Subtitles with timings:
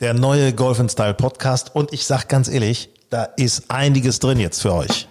[0.00, 4.62] Der neue Golf Style Podcast und ich sag ganz ehrlich, da ist einiges drin jetzt
[4.62, 5.08] für euch.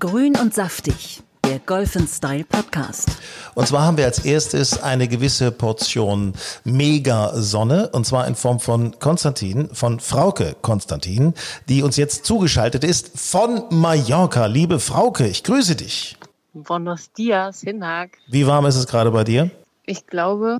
[0.00, 3.10] Grün und saftig, der Golf Style Podcast.
[3.54, 6.32] Und zwar haben wir als erstes eine gewisse Portion
[6.64, 11.34] Mega-Sonne und zwar in Form von Konstantin, von Frauke Konstantin,
[11.68, 14.46] die uns jetzt zugeschaltet ist von Mallorca.
[14.46, 16.16] Liebe Frauke, ich grüße dich.
[16.54, 18.18] Buenos dias, Hinak.
[18.26, 19.52] Wie warm ist es gerade bei dir?
[19.86, 20.58] Ich glaube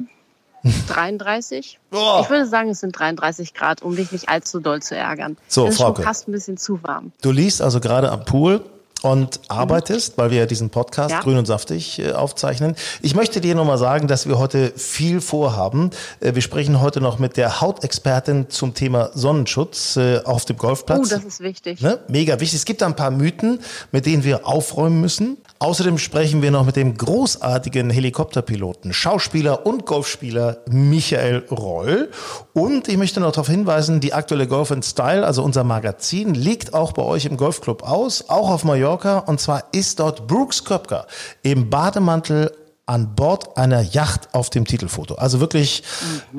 [0.89, 1.79] 33.
[1.93, 2.21] Oh.
[2.23, 5.37] Ich würde sagen, es sind 33 Grad, um dich nicht allzu doll zu ärgern.
[5.49, 6.03] So, das ist schon Frauke.
[6.03, 7.13] fast ein bisschen zu warm.
[7.23, 8.65] Du liest also gerade am Pool
[9.03, 11.21] und arbeitest, weil wir ja diesen Podcast Ja.
[11.21, 12.75] Grün und Saftig äh, aufzeichnen.
[13.03, 15.91] Ich möchte dir nochmal sagen, dass wir heute viel vorhaben.
[16.21, 21.01] Äh, wir sprechen heute noch mit der Hautexpertin zum Thema Sonnenschutz äh, auf dem Golfplatz.
[21.05, 21.83] Oh, das ist wichtig.
[21.83, 21.99] Ne?
[22.09, 22.59] Mega wichtig.
[22.59, 23.61] Es gibt da ein paar Mythen,
[23.93, 25.37] mit denen wir aufräumen müssen.
[25.61, 32.11] Außerdem sprechen wir noch mit dem großartigen Helikopterpiloten, Schauspieler und Golfspieler Michael Reul.
[32.53, 36.75] Und ich möchte noch darauf hinweisen, die aktuelle Golf and Style, also unser Magazin, liegt
[36.75, 39.19] auch bei euch im Golfclub aus, auch auf Mallorca.
[39.21, 41.07] Und zwar ist dort Brooks Köpker
[41.43, 42.53] im Bademantel
[42.87, 45.15] an Bord einer Yacht auf dem Titelfoto.
[45.15, 45.83] Also wirklich,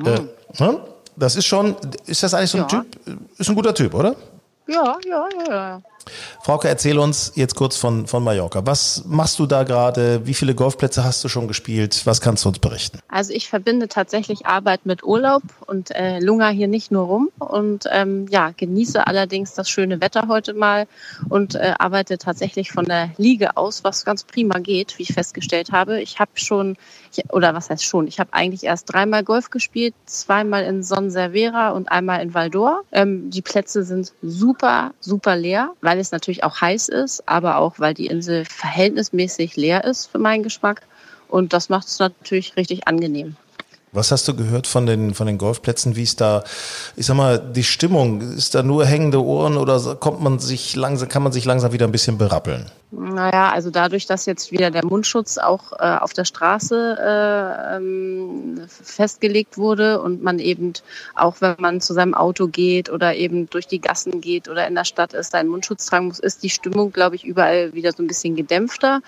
[0.04, 0.20] äh,
[0.62, 0.80] ne?
[1.16, 1.74] das ist schon,
[2.06, 2.84] ist das eigentlich so ein Ja.
[2.84, 3.18] Typ?
[3.38, 4.14] Ist ein guter Typ, oder?
[4.68, 5.82] Ja, ja, ja, ja.
[6.42, 8.64] Frauke, erzähl uns jetzt kurz von, von Mallorca.
[8.64, 10.26] Was machst du da gerade?
[10.26, 12.02] Wie viele Golfplätze hast du schon gespielt?
[12.04, 13.00] Was kannst du uns berichten?
[13.08, 17.84] Also ich verbinde tatsächlich Arbeit mit Urlaub und äh, lunger hier nicht nur rum und
[17.90, 20.86] ähm, ja, genieße allerdings das schöne Wetter heute mal
[21.28, 25.72] und äh, arbeite tatsächlich von der Liege aus, was ganz prima geht, wie ich festgestellt
[25.72, 26.00] habe.
[26.00, 26.76] Ich habe schon,
[27.12, 31.10] ich, oder was heißt schon, ich habe eigentlich erst dreimal Golf gespielt, zweimal in Son
[31.10, 32.82] Servera und einmal in Valdor.
[32.92, 37.78] Ähm, die Plätze sind super, super leer, weil es natürlich auch heiß ist, aber auch,
[37.78, 40.82] weil die Insel verhältnismäßig leer ist für meinen Geschmack.
[41.28, 43.36] Und das macht es natürlich richtig angenehm.
[43.92, 45.96] Was hast du gehört von den, von den Golfplätzen?
[45.96, 46.44] Wie ist da,
[46.96, 48.20] ich sag mal, die Stimmung?
[48.20, 51.86] Ist da nur hängende Ohren oder kommt man sich langsam, kann man sich langsam wieder
[51.86, 52.70] ein bisschen berappeln?
[52.90, 58.60] Naja, also dadurch, dass jetzt wieder der Mundschutz auch äh, auf der Straße äh, ähm,
[58.68, 60.72] festgelegt wurde und man eben
[61.14, 64.74] auch, wenn man zu seinem Auto geht oder eben durch die Gassen geht oder in
[64.74, 68.02] der Stadt ist, einen Mundschutz tragen muss, ist die Stimmung, glaube ich, überall wieder so
[68.02, 69.00] ein bisschen gedämpfter.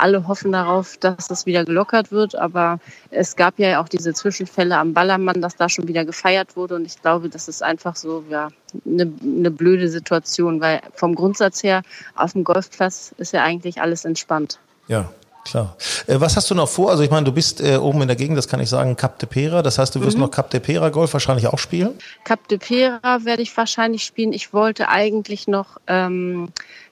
[0.00, 2.78] Alle hoffen darauf, dass das wieder gelockert wird, aber
[3.10, 6.84] es gab ja auch diese Zwischenfälle am Ballermann, dass da schon wieder gefeiert wurde und
[6.84, 8.48] ich glaube, das ist einfach so ja
[8.86, 11.82] eine, eine blöde Situation, weil vom Grundsatz her
[12.14, 14.58] auf dem Golfplatz ist ja eigentlich alles entspannt.
[14.88, 15.10] Ja,
[15.44, 15.76] klar.
[16.06, 16.90] Äh, was hast du noch vor?
[16.90, 19.18] Also ich meine, du bist äh, oben in der Gegend, das kann ich sagen, Cap
[19.18, 19.62] de Pera.
[19.62, 21.98] Das heißt, du wirst noch Cap de Pera Golf wahrscheinlich auch spielen?
[22.24, 24.32] Cap de Pera werde ich wahrscheinlich spielen.
[24.32, 26.48] Ich wollte eigentlich noch ähm,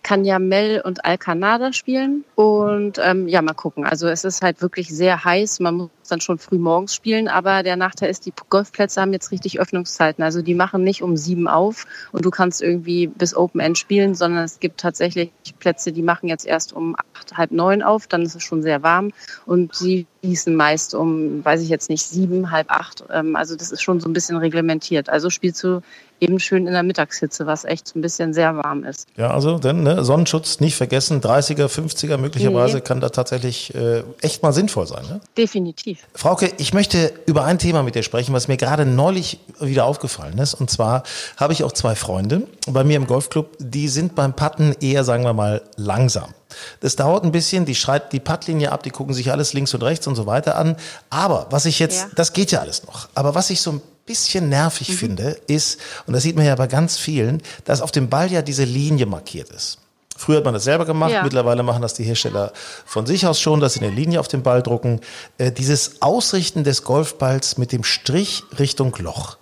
[0.08, 2.24] Canyamel und Alcanada spielen.
[2.34, 3.84] Und ähm, ja, mal gucken.
[3.84, 5.60] Also es ist halt wirklich sehr heiß.
[5.60, 7.28] Man muss dann schon früh morgens spielen.
[7.28, 10.24] Aber der Nachteil ist, die Golfplätze haben jetzt richtig Öffnungszeiten.
[10.24, 14.14] Also die machen nicht um sieben auf und du kannst irgendwie bis Open End spielen,
[14.14, 18.06] sondern es gibt tatsächlich Plätze, die machen jetzt erst um acht, halb neun auf.
[18.06, 19.10] Dann ist es schon sehr warm.
[19.44, 23.04] Und sie schließen meist um, weiß ich jetzt nicht, sieben, halb acht.
[23.12, 25.08] Ähm, also das ist schon so ein bisschen reglementiert.
[25.08, 25.80] Also spielst du
[26.20, 29.06] eben schön in der Mittagshitze, was echt so ein bisschen sehr warm ist.
[29.16, 32.80] Ja, also denn ne, Sonnenschutz nicht vergessen, 30er, 50er möglicherweise Nee.
[32.82, 35.04] kann da tatsächlich äh, echt mal sinnvoll sein.
[35.08, 35.20] Ne?
[35.36, 36.00] Definitiv.
[36.14, 40.38] Frauke, ich möchte über ein Thema mit dir sprechen, was mir gerade neulich wieder aufgefallen
[40.38, 40.54] ist.
[40.54, 41.04] Und zwar
[41.36, 45.22] habe ich auch zwei Freunde bei mir im Golfclub, die sind beim Putten eher, sagen
[45.22, 46.34] wir mal, langsam.
[46.80, 49.82] Das dauert ein bisschen, die schreit die Puttlinie ab, die gucken sich alles links und
[49.82, 50.76] rechts und so weiter an.
[51.10, 52.08] Aber was ich jetzt, Ja.
[52.14, 53.08] das geht ja alles noch.
[53.14, 56.66] Aber was ich so ein bisschen nervig finde, ist, und das sieht man ja bei
[56.66, 59.78] ganz vielen, dass auf dem Ball ja diese Linie markiert ist.
[60.16, 61.22] Früher hat man das selber gemacht, Ja.
[61.22, 62.52] mittlerweile machen das die Hersteller
[62.84, 65.00] von sich aus schon, dass sie eine Linie auf den Ball drucken.
[65.36, 69.36] Äh, dieses Ausrichten des Golfballs mit dem Strich Richtung Loch.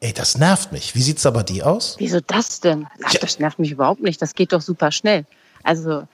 [0.00, 0.94] Ey, das nervt mich.
[0.94, 1.96] Wie sieht's da bei dir aus?
[1.98, 2.86] Wieso das denn?
[3.04, 4.22] Ach, das nervt mich überhaupt nicht.
[4.22, 5.26] Das geht doch super schnell.
[5.64, 6.04] Also,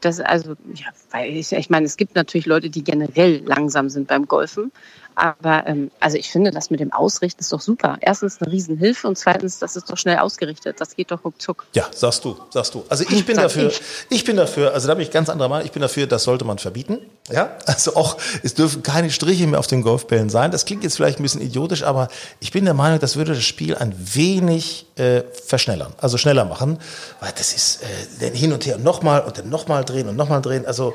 [0.00, 4.08] das, also, ja, weil ich, ich meine, es gibt natürlich Leute, die generell langsam sind
[4.08, 4.72] beim Golfen.
[5.18, 7.98] Aber ähm, also ich finde, das mit dem Ausrichten ist doch super.
[8.00, 10.80] Erstens eine Riesenhilfe und zweitens, das ist doch schnell ausgerichtet.
[10.80, 11.66] Das geht doch ruckzuck.
[11.74, 12.84] Ja, sagst du, sagst du.
[12.88, 13.80] Also ich bin Sag dafür, ich.
[14.10, 16.44] ich bin dafür, also da bin ich ganz anderer Meinung, ich bin dafür, das sollte
[16.44, 17.00] man verbieten.
[17.32, 20.52] Ja, also auch, es dürfen keine Striche mehr auf den Golfbällen sein.
[20.52, 23.42] Das klingt jetzt vielleicht ein bisschen idiotisch, aber ich bin der Meinung, das würde das
[23.42, 26.78] Spiel ein wenig äh, verschnellern, also schneller machen,
[27.20, 27.86] weil das ist äh,
[28.20, 30.64] dann hin und her und nochmal und dann nochmal drehen und nochmal drehen.
[30.64, 30.94] Also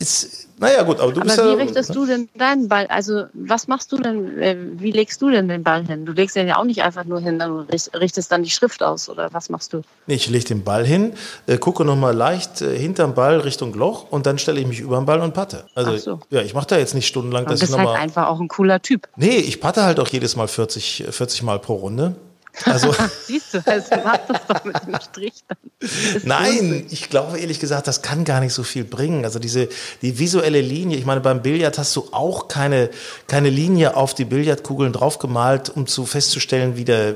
[0.00, 2.86] ist, naja gut, aber du bist Aber wie ja, richtest du denn deinen Ball?
[2.88, 6.04] Also was machst du denn, äh, wie legst du denn den Ball hin?
[6.06, 8.82] Du legst den ja auch nicht einfach nur hin, dann richt- richtest dann die Schrift
[8.82, 9.82] aus oder was machst du?
[10.06, 11.12] Nee, Ich lege den Ball hin,
[11.46, 14.96] äh, gucke nochmal leicht äh, hinterm Ball Richtung Loch und dann stelle ich mich über
[14.96, 15.66] den Ball und patte.
[15.74, 16.20] Also Ach so.
[16.30, 18.48] ja, ich mache da jetzt nicht stundenlang, Du dass ich bist halt einfach auch ein
[18.48, 19.08] cooler Typ.
[19.16, 22.16] Nee, ich patte halt auch jedes Mal 40, 40 Mal pro Runde.
[22.64, 22.94] Also,
[23.26, 25.58] Siehst du, also mach das doch mit dem Strich dann.
[25.80, 29.24] Ist Nein, ich glaube ehrlich gesagt, das kann gar nicht so viel bringen.
[29.24, 29.68] Also diese
[30.02, 32.90] die visuelle Linie, ich meine, beim Billard hast du auch keine,
[33.26, 37.14] keine Linie auf die Billardkugeln draufgemalt, um zu festzustellen, wie der,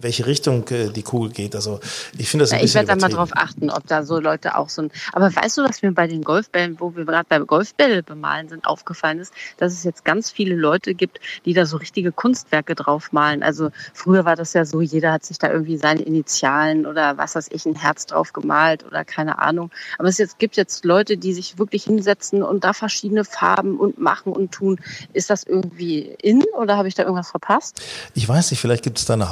[0.00, 1.54] welche Richtung äh, die Kugel geht.
[1.54, 1.80] Also
[2.16, 4.56] ich finde das ein Ja, ich werde da mal drauf achten, ob da so Leute
[4.56, 4.90] auch so ein.
[5.12, 8.66] Aber weißt du, was mir bei den Golfbällen, wo wir gerade bei Golfbälle bemalen sind,
[8.66, 13.12] aufgefallen ist, dass es jetzt ganz viele Leute gibt, die da so richtige Kunstwerke drauf
[13.12, 13.42] malen.
[13.42, 17.34] Also früher war das ja so, jeder hat sich da irgendwie seine Initialen oder was
[17.34, 19.70] weiß ich, ein Herz drauf gemalt oder keine Ahnung.
[19.98, 23.98] Aber es jetzt, gibt jetzt Leute, die sich wirklich hinsetzen und da verschiedene Farben und
[23.98, 24.80] machen und tun.
[25.12, 27.80] Ist das irgendwie in oder habe ich da irgendwas verpasst?
[28.14, 29.30] Ich weiß nicht, vielleicht gibt es da eine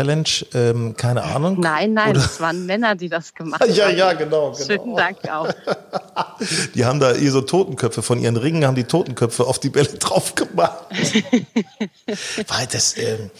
[0.00, 1.60] Hausfrauen-Challenge, ähm, keine Ahnung.
[1.60, 3.72] Nein, nein, Oder- das waren Männer, die das gemacht haben.
[3.72, 4.64] Ja, ja, genau, genau.
[4.66, 5.48] Schönen Dank auch.
[6.74, 9.88] Die haben da ihr so Totenköpfe von ihren Ringen, haben die Totenköpfe auf die Bälle
[9.88, 10.78] drauf gemacht.
[12.48, 13.30] Weil das, ähm,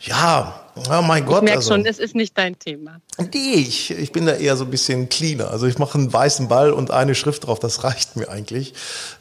[0.00, 1.38] ja, oh mein Gott.
[1.38, 1.74] Ich merke also.
[1.74, 3.00] schon, es ist nicht dein Thema.
[3.32, 5.50] Nee, ich, ich bin da eher so ein bisschen cleaner.
[5.50, 8.74] Also ich mache einen weißen Ball und eine Schrift drauf, das reicht mir eigentlich.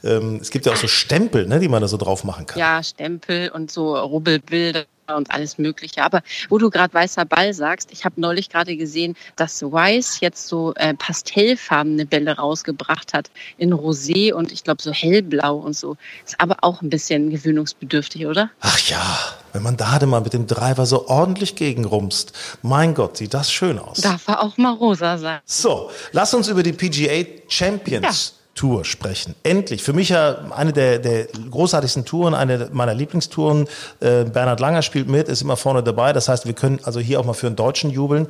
[0.04, 2.60] Ähm, es gibt ja auch so Stempel, ne, die man da so drauf machen kann.
[2.60, 6.04] Ja, Stempel und so Rubbelbilder und alles Mögliche.
[6.04, 10.48] Aber wo du gerade weißer Ball sagst, ich habe neulich gerade gesehen, dass Weiß jetzt
[10.48, 15.98] so äh, pastellfarbene Bälle rausgebracht hat in Rosé und ich glaube so hellblau und so.
[16.26, 18.50] Ist aber auch ein bisschen gewöhnungsbedürftig, oder?
[18.62, 19.18] Ach ja,
[19.54, 22.34] wenn man da mal mit dem Driver so ordentlich gegenrumst.
[22.62, 24.02] Mein Gott, sieht das schön aus.
[24.02, 25.40] Darf er auch mal rosa sein.
[25.46, 29.36] So, lass uns über die PGA Champions Tour sprechen.
[29.44, 29.84] Endlich.
[29.84, 33.68] Für mich ja eine der, der großartigsten Touren, eine meiner Lieblingstouren.
[34.00, 36.14] Äh, Bernhard Langer spielt mit, ist immer vorne dabei.
[36.14, 38.28] Das heißt, wir können also hier auch mal für einen Deutschen jubeln.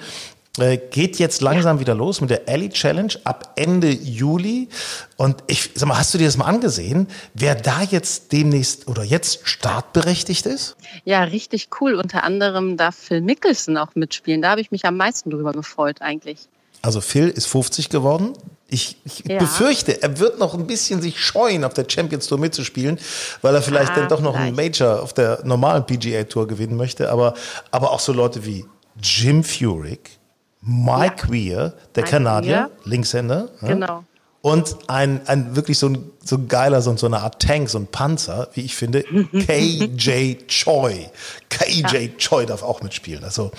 [0.58, 4.70] Äh, geht jetzt langsam wieder los mit der Alley Challenge ab Ende Juli.
[5.18, 9.04] Und ich sag mal, hast du dir das mal angesehen, wer da jetzt demnächst oder
[9.04, 10.76] jetzt startberechtigt ist?
[11.04, 11.96] Ja, richtig cool.
[11.96, 14.42] Unter anderem darf Phil Mickelson auch mitspielen.
[14.42, 16.40] Da habe ich mich am meisten drüber gefreut eigentlich.
[16.82, 18.34] Also Phil ist 50 geworden.
[18.68, 19.40] Ich, ich Ja.
[19.40, 23.00] befürchte, er wird noch ein bisschen sich scheuen, auf der Champions Tour mitzuspielen,
[23.42, 24.80] weil er vielleicht Ah, dann doch noch einen vielleicht.
[24.82, 27.10] Major auf der normalen PGA Tour gewinnen möchte.
[27.12, 27.34] Aber,
[27.72, 28.66] aber auch so Leute wie
[29.02, 30.10] Jim Furyk,
[30.62, 32.70] Mike Weir, der Mike Kanadier, Weir.
[32.86, 33.50] Linkshänder.
[33.62, 33.68] ja?
[33.68, 34.04] Genau.
[34.46, 37.80] Und ein, ein wirklich so ein, so ein geiler, so, so eine Art Tank, so
[37.80, 41.10] ein Panzer, wie ich finde, KJ Choi.
[41.50, 43.24] KJ Choi darf auch mitspielen.
[43.24, 43.50] Also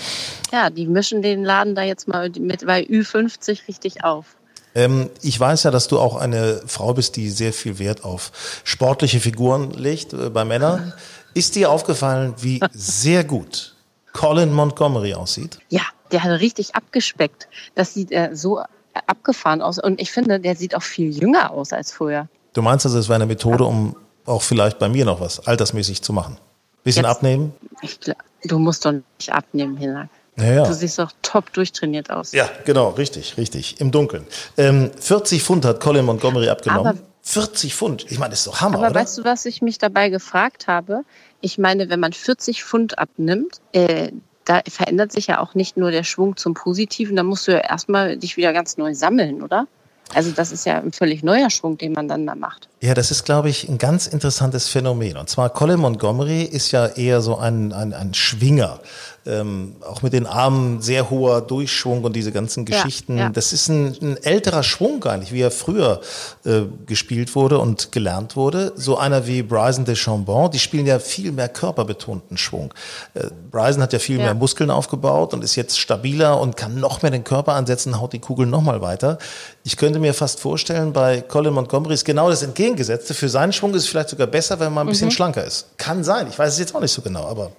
[0.52, 4.37] Ja, die mischen den Laden da jetzt mal mit bei Ü50 richtig auf.
[4.76, 8.60] Ähm, ich weiß ja, dass du auch eine Frau bist, die sehr viel Wert auf
[8.62, 10.92] sportliche Figuren legt äh, bei Männern.
[11.34, 13.75] Ist dir aufgefallen, wie sehr gut
[14.16, 15.58] Colin Montgomery aussieht?
[15.68, 17.48] Ja, der hat richtig abgespeckt.
[17.74, 18.62] Das sieht äh, so
[19.06, 19.78] abgefahren aus.
[19.78, 22.28] Und ich finde, der sieht auch viel jünger aus als vorher.
[22.54, 26.00] Du meinst also, es wäre eine Methode, um auch vielleicht bei mir noch was altersmäßig
[26.02, 26.38] zu machen?
[26.82, 27.52] Bisschen Jetzt- abnehmen?
[27.82, 28.00] Ich,
[28.44, 30.08] du musst doch nicht abnehmen, Hinak.
[30.38, 30.64] Ja, ja.
[30.66, 32.32] Du siehst doch top durchtrainiert aus.
[32.32, 33.80] Ja, genau, richtig, richtig.
[33.80, 34.26] Im Dunkeln.
[34.56, 36.86] Ähm, 40 Pfund hat Colin Montgomery abgenommen.
[36.86, 38.06] Aber- 40 Pfund.
[38.08, 39.00] Ich meine, das ist doch Hammer, Aber oder?
[39.00, 41.02] weißt du, was ich mich dabei gefragt habe?
[41.41, 44.12] Ich meine, wenn man 40 Pfund abnimmt, äh,
[44.44, 47.59] da verändert sich ja auch nicht nur der Schwung zum Positiven, da musst du ja
[47.59, 49.67] erstmal dich wieder ganz neu sammeln, oder?
[50.15, 52.69] Also das ist ja ein völlig neuer Schwung, den man dann da macht.
[52.82, 55.17] Ja, das ist, glaube ich, ein ganz interessantes Phänomen.
[55.17, 58.81] Und zwar Colin Montgomery ist ja eher so ein, ein, ein Schwinger.
[59.28, 63.18] Ähm, auch mit den Armen sehr hoher Durchschwung und diese ganzen Ja, Geschichten.
[63.18, 63.28] ja.
[63.28, 66.00] Das ist ein, ein älterer Schwung eigentlich, wie er früher
[66.45, 68.73] äh, gespielt wurde und gelernt wurde.
[68.76, 72.73] So einer wie Bryson DeChambon, die spielen ja viel mehr körperbetonten Schwung.
[73.14, 74.26] Äh, Bryson hat ja viel Ja.
[74.26, 78.12] mehr Muskeln aufgebaut und ist jetzt stabiler und kann noch mehr den Körper ansetzen, haut
[78.12, 79.18] die Kugel noch mal weiter.
[79.64, 83.14] Ich könnte mir fast vorstellen, bei Colin Montgomery ist genau das Entgegengesetzte.
[83.14, 84.90] Für seinen Schwung ist es vielleicht sogar besser, wenn man ein Mhm.
[84.90, 85.76] bisschen schlanker ist.
[85.78, 86.26] Kann sein.
[86.28, 87.50] Ich weiß es jetzt auch nicht so genau, aber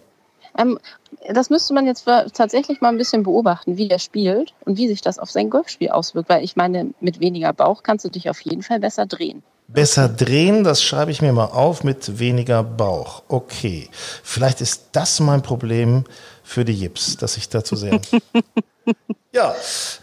[0.59, 0.79] Ähm,
[1.31, 5.01] das müsste man jetzt tatsächlich mal ein bisschen beobachten, wie der spielt und wie sich
[5.01, 6.29] das auf sein Golfspiel auswirkt.
[6.29, 9.43] Weil ich meine, mit weniger Bauch kannst du dich auf jeden Fall besser drehen.
[9.69, 13.21] besser drehen, das schreibe ich mir mal auf mit weniger Bauch.
[13.27, 13.89] Okay.
[14.23, 16.05] Vielleicht ist das mein Problem
[16.47, 17.99] für die Jips, dass ich dazu sehr.
[19.33, 19.53] Ja,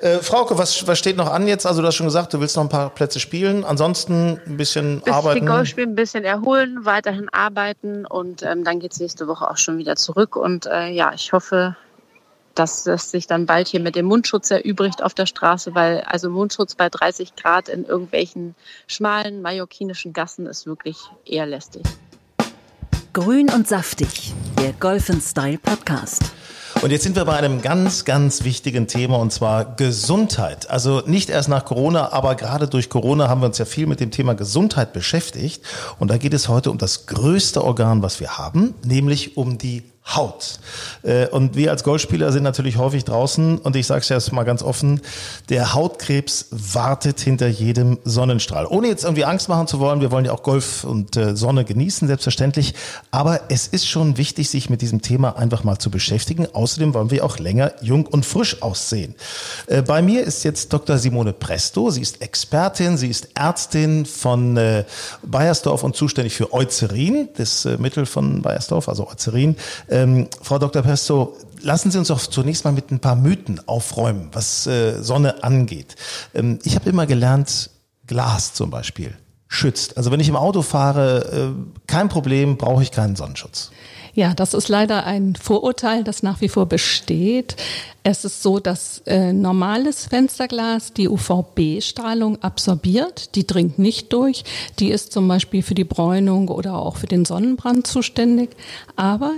[0.01, 1.67] äh, Frauke, was, was steht noch an jetzt?
[1.67, 3.65] Also du hast schon gesagt, du willst noch ein paar Plätze spielen.
[3.65, 5.47] Ansonsten ein bisschen Bisschen arbeiten.
[5.47, 9.79] Golf spielen, ein bisschen erholen, weiterhin arbeiten und ähm, dann geht's nächste Woche auch schon
[9.79, 10.37] wieder zurück.
[10.37, 11.75] Und äh, ja, ich hoffe,
[12.55, 16.31] dass es sich dann bald hier mit dem Mundschutz erübrigt auf der Straße, weil also
[16.31, 18.55] Mundschutz bei 30 Grad in irgendwelchen
[18.87, 21.83] schmalen mallorquinischen Gassen ist wirklich eher lästig.
[23.15, 26.21] Grün und saftig, der Golf Style Podcast.
[26.83, 30.69] Und jetzt sind wir bei einem ganz, ganz wichtigen Thema und zwar Gesundheit.
[30.69, 34.01] Also nicht erst nach Corona, aber gerade durch Corona haben wir uns ja viel mit
[34.01, 35.63] dem Thema Gesundheit beschäftigt.
[36.01, 39.85] Und da geht es heute um das größte Organ, was wir haben, nämlich um die
[40.07, 40.59] Haut.
[41.03, 44.45] Äh, und wir als Golfspieler sind natürlich häufig draußen und ich sage es jetzt mal
[44.45, 45.01] ganz offen,
[45.49, 48.67] der Hautkrebs wartet hinter jedem Sonnenstrahl.
[48.67, 51.65] Ohne jetzt irgendwie Angst machen zu wollen, wir wollen ja auch Golf und äh, Sonne
[51.65, 52.75] genießen, selbstverständlich.
[53.11, 56.47] Aber es ist schon wichtig, sich mit diesem Thema einfach mal zu beschäftigen.
[56.53, 59.15] Außerdem wollen wir auch länger jung und frisch aussehen.
[59.69, 60.99] Äh, bei mir ist jetzt Dr.
[60.99, 61.91] Simone Presto.
[61.91, 64.59] Sie ist Expertin, sie ist Ärztin von
[65.23, 69.57] Bayersdorf und zuständig für Eucerin, das Mittel von Bayersdorf, also Eucerin.
[69.95, 70.83] Ähm, Frau Dr.
[70.83, 75.45] Pesto, lassen Sie uns doch zunächst mal mit ein paar Mythen aufräumen, was äh, Sonne
[75.45, 75.95] angeht.
[76.35, 77.71] Ähm, ich habe immer gelernt,
[78.09, 79.97] Glas zum Beispiel schützt.
[79.97, 83.71] Also wenn ich im Auto fahre, äh, kein Problem, brauche ich keinen Sonnenschutz.
[84.15, 87.57] Ja, das ist leider ein Vorurteil, das nach wie vor besteht.
[88.03, 94.45] Es ist so, dass äh, normales Fensterglas die UVB-Strahlung absorbiert, die dringt nicht durch.
[94.81, 98.51] Die ist zum Beispiel für die Bräunung oder auch für den Sonnenbrand zuständig.
[98.97, 99.33] Aber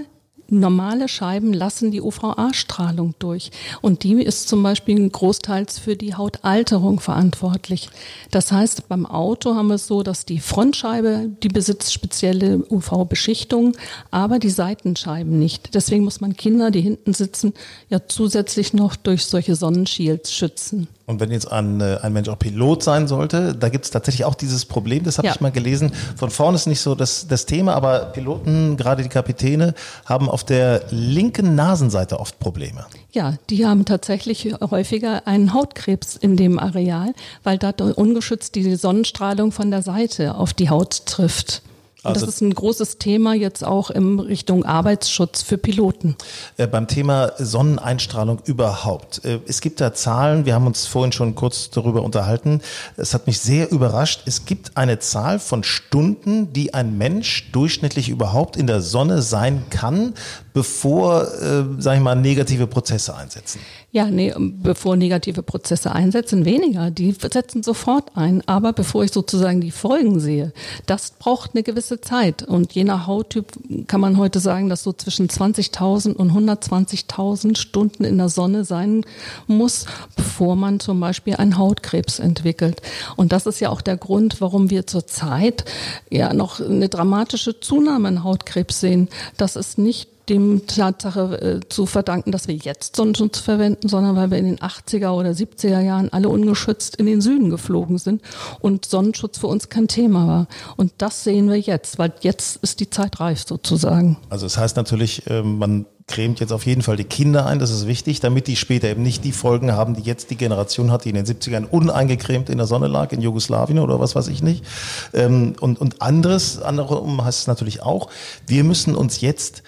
[0.48, 3.50] normale Scheiben lassen die UVA-Strahlung durch.
[3.82, 7.88] Und die ist zum Beispiel großteils für die Hautalterung verantwortlich.
[8.30, 13.76] Das heißt, beim Auto haben wir es so, dass die Frontscheibe, die besitzt spezielle UV-Beschichtung,
[14.10, 15.74] aber die Seitenscheiben nicht.
[15.74, 17.52] Deswegen muss man Kinder, die hinten sitzen,
[17.88, 20.88] ja zusätzlich noch durch solche Sonnenshields schützen.
[21.06, 24.24] Und wenn jetzt ein, äh, ein Mensch auch Pilot sein sollte, da gibt es tatsächlich
[24.24, 25.34] auch dieses Problem, das habe ja.
[25.34, 25.92] ich mal gelesen.
[26.16, 30.42] Von vorne ist nicht so das, das Thema, aber Piloten, gerade die Kapitäne, haben auf
[30.42, 32.86] der linken Nasenseite oft Probleme.
[33.12, 39.52] Ja, die haben tatsächlich häufiger einen Hautkrebs in dem Areal, weil da ungeschützt die Sonnenstrahlung
[39.52, 41.62] von der Seite auf die Haut trifft.
[42.06, 46.16] Also das ist ein großes Thema jetzt auch in Richtung Arbeitsschutz für Piloten.
[46.56, 49.24] Äh, beim Thema Sonneneinstrahlung überhaupt.
[49.24, 52.60] Äh, es gibt da Zahlen, wir haben uns vorhin schon kurz darüber unterhalten.
[52.96, 54.22] Es hat mich sehr überrascht.
[54.26, 59.64] Es gibt eine Zahl von Stunden, die ein Mensch durchschnittlich überhaupt in der Sonne sein
[59.70, 60.14] kann,
[60.52, 63.60] bevor, äh, sag ich mal, negative Prozesse einsetzen.
[63.96, 66.90] Ja, nee, bevor negative Prozesse einsetzen, weniger.
[66.90, 68.42] Die setzen sofort ein.
[68.44, 70.52] Aber bevor ich sozusagen die Folgen sehe,
[70.84, 72.42] das braucht eine gewisse Zeit.
[72.42, 73.46] Und je nach Hauttyp
[73.86, 79.02] kann man heute sagen, dass so zwischen 20.000 und 120.000 Stunden in der Sonne sein
[79.46, 82.82] muss, bevor man zum Beispiel einen Hautkrebs entwickelt.
[83.16, 85.64] Und das ist ja auch der Grund, warum wir zurzeit
[86.10, 89.08] ja noch eine dramatische Zunahme in Hautkrebs sehen.
[89.38, 94.30] Das ist nicht dem Tatsache äh, zu verdanken, dass wir jetzt Sonnenschutz verwenden, sondern weil
[94.30, 98.22] wir in den 80er oder 70er Jahren alle ungeschützt in den Süden geflogen sind
[98.60, 100.46] und Sonnenschutz für uns kein Thema war.
[100.76, 104.16] Und das sehen wir jetzt, weil jetzt ist die Zeit reif sozusagen.
[104.28, 107.58] Also es das heißt natürlich, äh, man cremt jetzt auf jeden Fall die Kinder ein,
[107.58, 110.92] das ist wichtig, damit die später eben nicht die Folgen haben, die jetzt die Generation
[110.92, 114.28] hat, die in den 70ern uneingecremt in der Sonne lag, in Jugoslawien oder was weiß
[114.28, 114.64] ich nicht.
[115.12, 118.08] Ähm, und, und anderes, andere heißt es natürlich auch,
[118.46, 119.62] wir müssen uns jetzt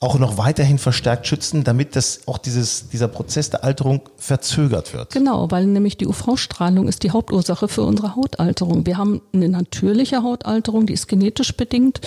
[0.00, 5.12] auch noch weiterhin verstärkt schützen, damit das auch dieses, dieser Prozess der Alterung verzögert wird.
[5.12, 8.86] Genau, weil nämlich die UV-Strahlung ist die Hauptursache für unsere Hautalterung.
[8.86, 12.00] Wir haben eine natürliche Hautalterung, die ist genetisch bedingt.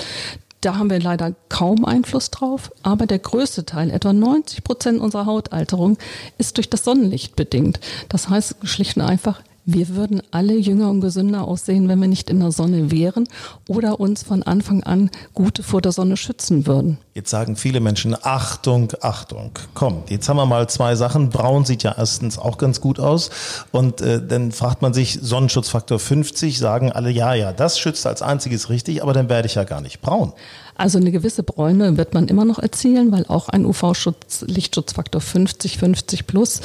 [0.62, 5.26] Da haben wir leider kaum Einfluss drauf, aber der größte Teil, etwa 90 Prozent unserer
[5.26, 5.98] Hautalterung,
[6.38, 7.80] ist durch das Sonnenlicht bedingt.
[8.10, 12.30] Das heißt schlicht und einfach, wir würden alle jünger und gesünder aussehen, wenn wir nicht
[12.30, 13.28] in der Sonne wären
[13.68, 16.98] oder uns von Anfang an gut vor der Sonne schützen würden.
[17.14, 21.30] Jetzt sagen viele Menschen, Achtung, Achtung, komm, jetzt haben wir mal zwei Sachen.
[21.30, 23.30] Braun sieht ja erstens auch ganz gut aus
[23.72, 28.22] und äh, dann fragt man sich, Sonnenschutzfaktor 50, sagen alle, ja, ja, das schützt als
[28.22, 30.32] einziges richtig, aber dann werde ich ja gar nicht braun.
[30.78, 35.80] Also eine gewisse Bräune wird man immer noch erzielen, weil auch ein UV-Schutz, Lichtschutzfaktor 50,
[35.80, 36.62] 50 plus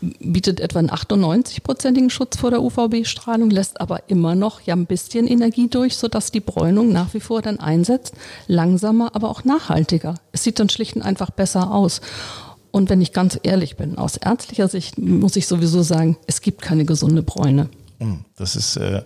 [0.00, 5.26] bietet etwa einen 98-prozentigen Schutz vor der UVB-Strahlung, lässt aber immer noch ja ein bisschen
[5.26, 8.14] Energie durch, sodass die Bräunung nach wie vor dann einsetzt,
[8.46, 10.14] langsamer, aber auch nachhaltiger.
[10.32, 12.00] Es sieht dann schlicht und einfach besser aus.
[12.70, 16.62] Und wenn ich ganz ehrlich bin, aus ärztlicher Sicht muss ich sowieso sagen, es gibt
[16.62, 17.68] keine gesunde Bräune.
[18.00, 19.02] Hm, das ist äh,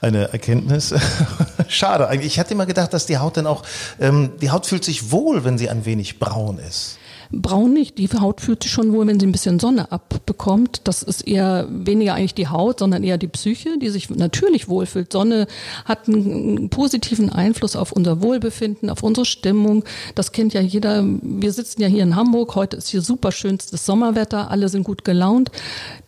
[0.00, 0.94] eine Erkenntnis.
[1.68, 2.08] Schade.
[2.22, 3.64] Ich hatte immer gedacht, dass die Haut dann auch,
[3.98, 6.98] ähm, die Haut fühlt sich wohl, wenn sie ein wenig braun ist.
[7.30, 7.98] Braun nicht.
[7.98, 10.82] Die Haut fühlt sich schon wohl, wenn sie ein bisschen Sonne abbekommt.
[10.84, 15.12] Das ist eher weniger eigentlich die Haut, sondern eher die Psyche, die sich natürlich wohlfühlt.
[15.12, 15.46] Sonne
[15.84, 19.84] hat einen positiven Einfluss auf unser Wohlbefinden, auf unsere Stimmung.
[20.14, 21.04] Das kennt ja jeder.
[21.22, 22.54] Wir sitzen ja hier in Hamburg.
[22.54, 24.50] Heute ist hier super schönstes Sommerwetter.
[24.50, 25.50] Alle sind gut gelaunt.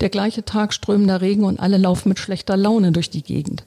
[0.00, 3.64] Der gleiche Tag strömender Regen und alle laufen mit schlechter Laune durch die Gegend.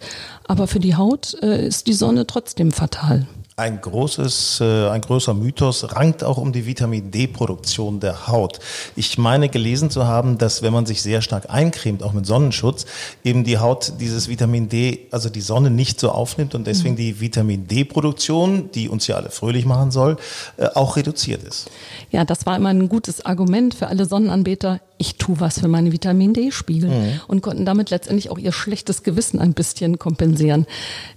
[0.48, 3.27] Aber für die Haut äh, ist die Sonne trotzdem fatal.
[3.62, 8.60] Ein großes, äh, ein großer Mythos rankt auch um die Vitamin D-Produktion der Haut.
[8.96, 12.88] Ich meine gelesen zu haben, dass wenn man sich sehr stark eincremt, auch mit Sonnenschutz,
[13.24, 16.98] eben die Haut dieses Vitamin D, also die Sonne nicht so aufnimmt und deswegen mhm.
[16.98, 20.18] die Vitamin D-Produktion, die uns ja alle fröhlich machen soll,
[20.58, 21.70] äh, auch reduziert ist.
[22.10, 25.91] Ja, das war immer ein gutes Argument für alle Sonnenanbeter ich tue was für meine
[25.91, 27.20] Vitamin D-Spiegel mhm.
[27.27, 30.67] und konnten damit letztendlich auch ihr schlechtes Gewissen ein bisschen kompensieren.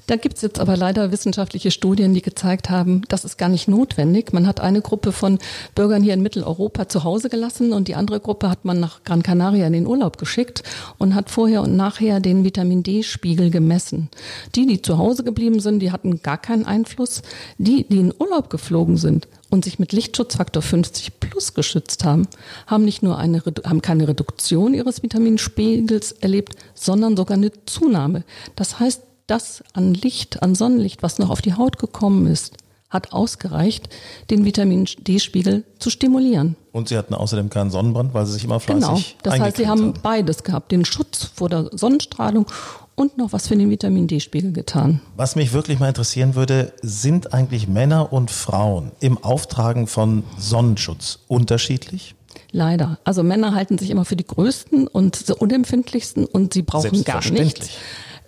[0.06, 3.68] Da gibt es jetzt aber leider wissenschaftliche Studien, die gezeigt haben, das ist gar nicht
[3.68, 4.32] notwendig.
[4.32, 5.38] Man hat eine Gruppe von
[5.74, 9.22] Bürgern hier in Mitteleuropa zu Hause gelassen und die andere Gruppe hat man nach Gran
[9.22, 10.62] Canaria in den Urlaub geschickt
[10.96, 14.08] und hat vorher und nachher den Vitamin D-Spiegel gemessen.
[14.54, 17.20] Die, die zu Hause geblieben sind, die hatten gar keinen Einfluss.
[17.58, 22.28] Die, die in Urlaub geflogen sind, und sich mit Lichtschutzfaktor 50 plus geschützt haben,
[22.66, 28.24] haben nicht nur eine, haben keine Reduktion ihres Vitaminspiegels erlebt, sondern sogar eine Zunahme.
[28.56, 32.58] Das heißt, das an Licht, an Sonnenlicht, was noch auf die Haut gekommen ist,
[32.90, 33.88] hat ausgereicht,
[34.30, 36.56] den Vitamin D-Spiegel zu stimulieren.
[36.72, 39.66] Und sie hatten außerdem keinen Sonnenbrand, weil sie sich immer fleißig Genau, das heißt, sie
[39.66, 42.46] haben, haben beides gehabt, den Schutz vor der Sonnenstrahlung
[42.94, 45.00] und noch was für den Vitamin D-Spiegel getan.
[45.16, 51.18] Was mich wirklich mal interessieren würde, sind eigentlich Männer und Frauen im Auftragen von Sonnenschutz
[51.28, 52.14] unterschiedlich?
[52.50, 52.98] Leider.
[53.04, 57.70] Also Männer halten sich immer für die größten und unempfindlichsten und sie brauchen gar nichts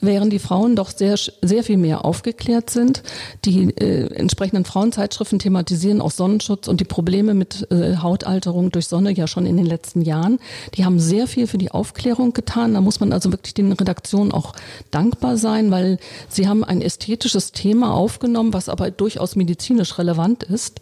[0.00, 3.02] während die Frauen doch sehr, sehr viel mehr aufgeklärt sind.
[3.44, 9.12] Die äh, entsprechenden Frauenzeitschriften thematisieren auch Sonnenschutz und die Probleme mit äh, Hautalterung durch Sonne
[9.12, 10.38] ja schon in den letzten Jahren.
[10.74, 12.74] Die haben sehr viel für die Aufklärung getan.
[12.74, 14.52] Da muss man also wirklich den Redaktionen auch
[14.90, 15.98] dankbar sein, weil
[16.28, 20.80] sie haben ein ästhetisches Thema aufgenommen, was aber durchaus medizinisch relevant ist.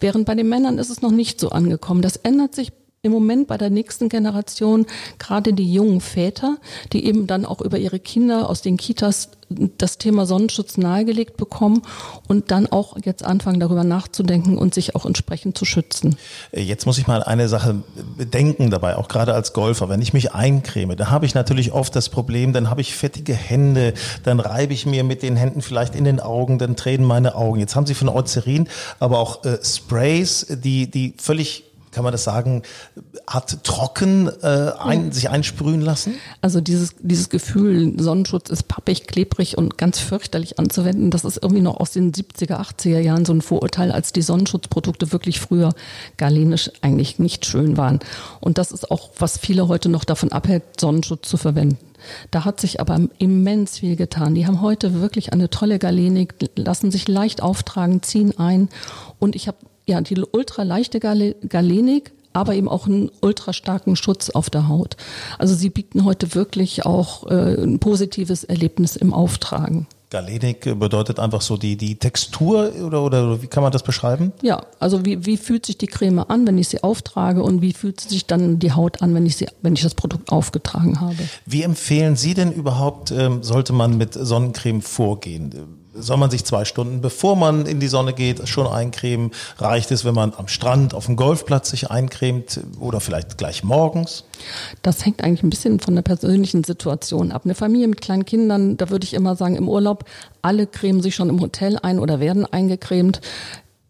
[0.00, 2.02] Während bei den Männern ist es noch nicht so angekommen.
[2.02, 2.72] Das ändert sich
[3.06, 4.86] im Moment bei der nächsten Generation
[5.18, 6.58] gerade die jungen Väter,
[6.92, 11.82] die eben dann auch über ihre Kinder aus den Kitas das Thema Sonnenschutz nahegelegt bekommen
[12.26, 16.16] und dann auch jetzt anfangen darüber nachzudenken und sich auch entsprechend zu schützen.
[16.52, 17.76] Jetzt muss ich mal eine Sache
[18.16, 19.88] bedenken dabei, auch gerade als Golfer.
[19.88, 23.34] Wenn ich mich eincreme, da habe ich natürlich oft das Problem, dann habe ich fettige
[23.34, 23.94] Hände,
[24.24, 27.60] dann reibe ich mir mit den Händen vielleicht in den Augen, dann tränen meine Augen.
[27.60, 31.64] Jetzt haben Sie von Eucerin aber auch äh, Sprays, die, die völlig
[31.96, 32.60] kann man das sagen,
[33.26, 36.16] hat trocken äh, ein, sich einsprühen lassen?
[36.42, 41.62] Also dieses, dieses Gefühl, Sonnenschutz ist pappig, klebrig und ganz fürchterlich anzuwenden, das ist irgendwie
[41.62, 45.72] noch aus den 70er, 80er Jahren so ein Vorurteil, als die Sonnenschutzprodukte wirklich früher
[46.18, 48.00] galenisch eigentlich nicht schön waren.
[48.40, 51.78] Und das ist auch, was viele heute noch davon abhält, Sonnenschutz zu verwenden.
[52.30, 54.34] Da hat sich aber immens viel getan.
[54.34, 58.68] Die haben heute wirklich eine tolle Galenik, lassen sich leicht auftragen, ziehen ein.
[59.18, 64.68] Und ich habe ja, die ultraleichte Galenik, aber eben auch einen ultrastarken Schutz auf der
[64.68, 64.96] Haut.
[65.38, 69.86] Also sie bieten heute wirklich auch äh, ein positives Erlebnis im Auftragen.
[70.10, 74.32] Galenik bedeutet einfach so die, die Textur oder, oder wie kann man das beschreiben?
[74.40, 77.72] Ja, also wie, wie fühlt sich die Creme an, wenn ich sie auftrage und wie
[77.72, 81.16] fühlt sich dann die Haut an, wenn ich, sie, wenn ich das Produkt aufgetragen habe?
[81.44, 85.52] Wie empfehlen Sie denn überhaupt, ähm, sollte man mit Sonnencreme vorgehen?
[85.98, 89.30] Soll man sich zwei Stunden bevor man in die Sonne geht schon eincremen?
[89.58, 94.24] Reicht es, wenn man am Strand auf dem Golfplatz sich eincremt oder vielleicht gleich morgens?
[94.82, 97.42] Das hängt eigentlich ein bisschen von der persönlichen Situation ab.
[97.44, 100.04] Eine Familie mit kleinen Kindern, da würde ich immer sagen, im Urlaub,
[100.42, 103.20] alle cremen sich schon im Hotel ein oder werden eingecremt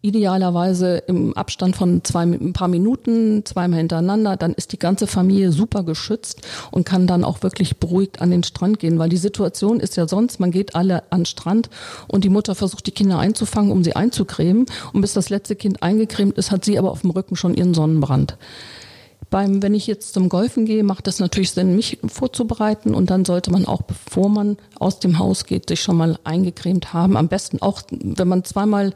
[0.07, 5.51] idealerweise im Abstand von zwei, ein paar Minuten, zweimal hintereinander, dann ist die ganze Familie
[5.51, 6.41] super geschützt
[6.71, 10.07] und kann dann auch wirklich beruhigt an den Strand gehen, weil die Situation ist ja
[10.07, 11.69] sonst, man geht alle an den Strand
[12.07, 15.83] und die Mutter versucht die Kinder einzufangen, um sie einzucremen und bis das letzte Kind
[15.83, 18.37] eingecremt ist, hat sie aber auf dem Rücken schon ihren Sonnenbrand.
[19.29, 23.25] Beim, wenn ich jetzt zum Golfen gehe, macht es natürlich Sinn, mich vorzubereiten und dann
[23.25, 27.17] sollte man auch, bevor man aus dem Haus geht, sich schon mal eingecremt haben.
[27.17, 28.93] Am besten auch, wenn man zweimal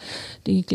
[0.47, 0.65] die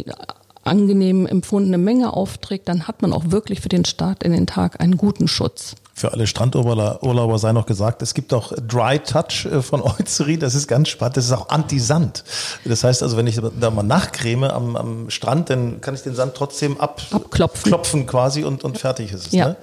[0.62, 4.80] angenehm empfundene Menge aufträgt, dann hat man auch wirklich für den Start in den Tag
[4.80, 5.76] einen guten Schutz.
[5.98, 10.54] Für alle Strandurlauber sei noch gesagt, es gibt auch Dry Touch äh, von Eucerin, das
[10.54, 12.22] ist ganz spannend, das ist auch Anti-Sand.
[12.66, 16.14] Das heißt also, wenn ich da mal nachcreme am, am Strand, dann kann ich den
[16.14, 19.32] Sand trotzdem ab, abklopfen klopfen quasi und, und fertig ist es.
[19.32, 19.48] Ja.
[19.48, 19.56] Ne?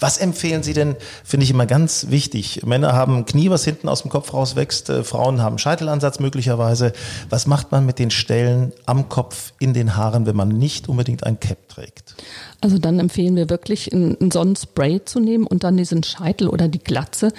[0.00, 2.62] Was empfehlen Sie denn, finde ich immer ganz wichtig.
[2.64, 6.94] Männer haben Knie, was hinten aus dem Kopf rauswächst, äh, Frauen haben Scheitelansatz möglicherweise.
[7.28, 11.24] Was macht man mit den Stellen am Kopf, in den Haaren, wenn man nicht unbedingt
[11.24, 12.14] ein Cap trägt?
[12.60, 16.68] Also dann empfehlen wir wirklich ein, ein Sonnenspray zu nehmen und dann diesen Scheitel oder
[16.68, 17.32] die Glatze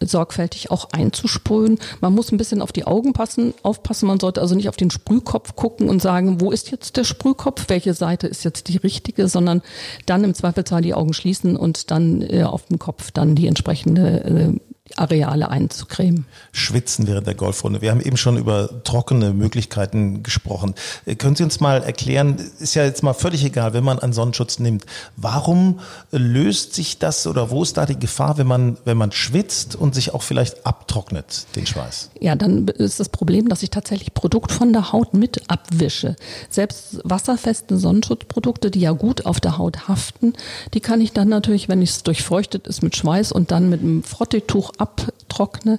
[0.00, 1.78] sorgfältig auch einzusprühen.
[2.00, 4.06] Man muss ein bisschen auf die Augen passen, aufpassen.
[4.06, 7.64] Man sollte also nicht auf den Sprühkopf gucken und sagen, wo ist jetzt der Sprühkopf?
[7.68, 9.28] Welche Seite ist jetzt die richtige?
[9.28, 9.62] Sondern
[10.06, 14.24] dann im Zweifelsfall die Augen schließen und dann äh, auf dem Kopf dann die entsprechende
[14.24, 16.26] äh, Areale einzucremen.
[16.52, 17.82] Schwitzen während der Golfrunde.
[17.82, 20.74] Wir haben eben schon über trockene Möglichkeiten gesprochen.
[21.06, 24.12] Äh, können Sie uns mal erklären, ist ja jetzt mal völlig egal, wenn man einen
[24.12, 24.84] Sonnenschutz nimmt,
[25.16, 29.76] warum löst sich das oder wo ist da die Gefahr, wenn man, wenn man schwitzt
[29.76, 32.10] und sich auch vielleicht abtrocknet, den Schweiß?
[32.20, 36.16] Ja, dann ist das Problem, dass ich tatsächlich Produkt von der Haut mit abwische.
[36.48, 40.34] Selbst wasserfeste Sonnenschutzprodukte, die ja gut auf der Haut haften,
[40.74, 44.02] die kann ich dann natürlich, wenn es durchfeuchtet ist mit Schweiß und dann mit einem
[44.02, 45.78] Frottetuch abtrockne,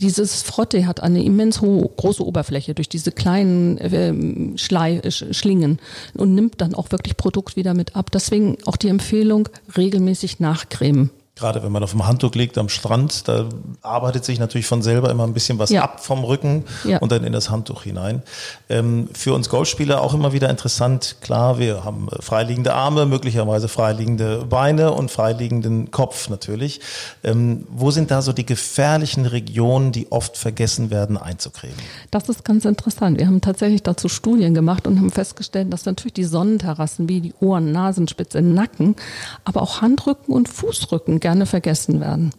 [0.00, 5.78] dieses Frotte hat eine immens hohe, große Oberfläche durch diese kleinen äh, Schlei, Schlingen
[6.14, 8.10] und nimmt dann auch wirklich Produkt wieder mit ab.
[8.10, 11.10] Deswegen auch die Empfehlung, regelmäßig nachcremen.
[11.40, 13.46] Gerade wenn man auf dem Handtuch liegt am Strand, da
[13.80, 15.82] arbeitet sich natürlich von selber immer ein bisschen was ja.
[15.82, 16.98] ab vom Rücken ja.
[16.98, 18.22] und dann in das Handtuch hinein.
[18.68, 21.16] Ähm, für uns Golfspieler auch immer wieder interessant.
[21.22, 26.80] Klar, wir haben freiliegende Arme, möglicherweise freiliegende Beine und freiliegenden Kopf natürlich.
[27.24, 31.76] Ähm, wo sind da so die gefährlichen Regionen, die oft vergessen werden einzucremen?
[32.10, 33.18] Das ist ganz interessant.
[33.18, 37.32] Wir haben tatsächlich dazu Studien gemacht und haben festgestellt, dass natürlich die Sonnenterrassen wie die
[37.40, 38.96] Ohren, Nasenspitze, Nacken,
[39.44, 42.32] aber auch Handrücken und Fußrücken gerne vergessen werden.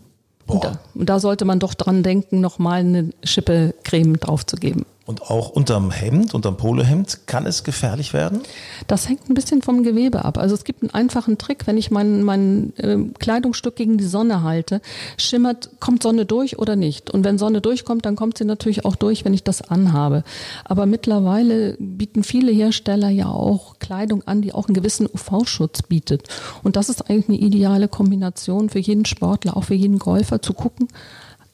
[0.48, 4.86] Und da, und da, sollte man doch dran denken, nochmal eine Schippe Creme draufzugeben.
[5.12, 8.40] Und auch unterm Hemd, unterm Polohemd, kann es gefährlich werden?
[8.88, 10.38] Das hängt ein bisschen vom Gewebe ab.
[10.38, 14.42] Also es gibt einen einfachen Trick, wenn ich mein, mein äh, Kleidungsstück gegen die Sonne
[14.42, 14.80] halte,
[15.18, 17.10] schimmert, kommt Sonne durch oder nicht?
[17.10, 20.24] Und wenn Sonne durchkommt, dann kommt sie natürlich auch durch, wenn ich das anhabe.
[20.64, 26.30] Aber mittlerweile bieten viele Hersteller ja auch Kleidung an, die auch einen gewissen UV-Schutz bietet.
[26.64, 30.54] Und das ist eigentlich eine ideale Kombination für jeden Sportler, auch für jeden Golfer, zu
[30.54, 30.88] gucken,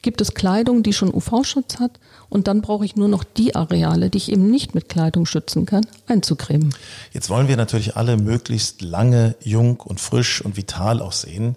[0.02, 4.10] gibt es Kleidung, die schon UV-Schutz hat und dann brauche ich nur noch die Areale,
[4.10, 6.74] die ich eben nicht mit Kleidung schützen kann, einzucremen.
[7.12, 11.56] Jetzt wollen wir natürlich alle möglichst lange, jung und frisch und vital aussehen.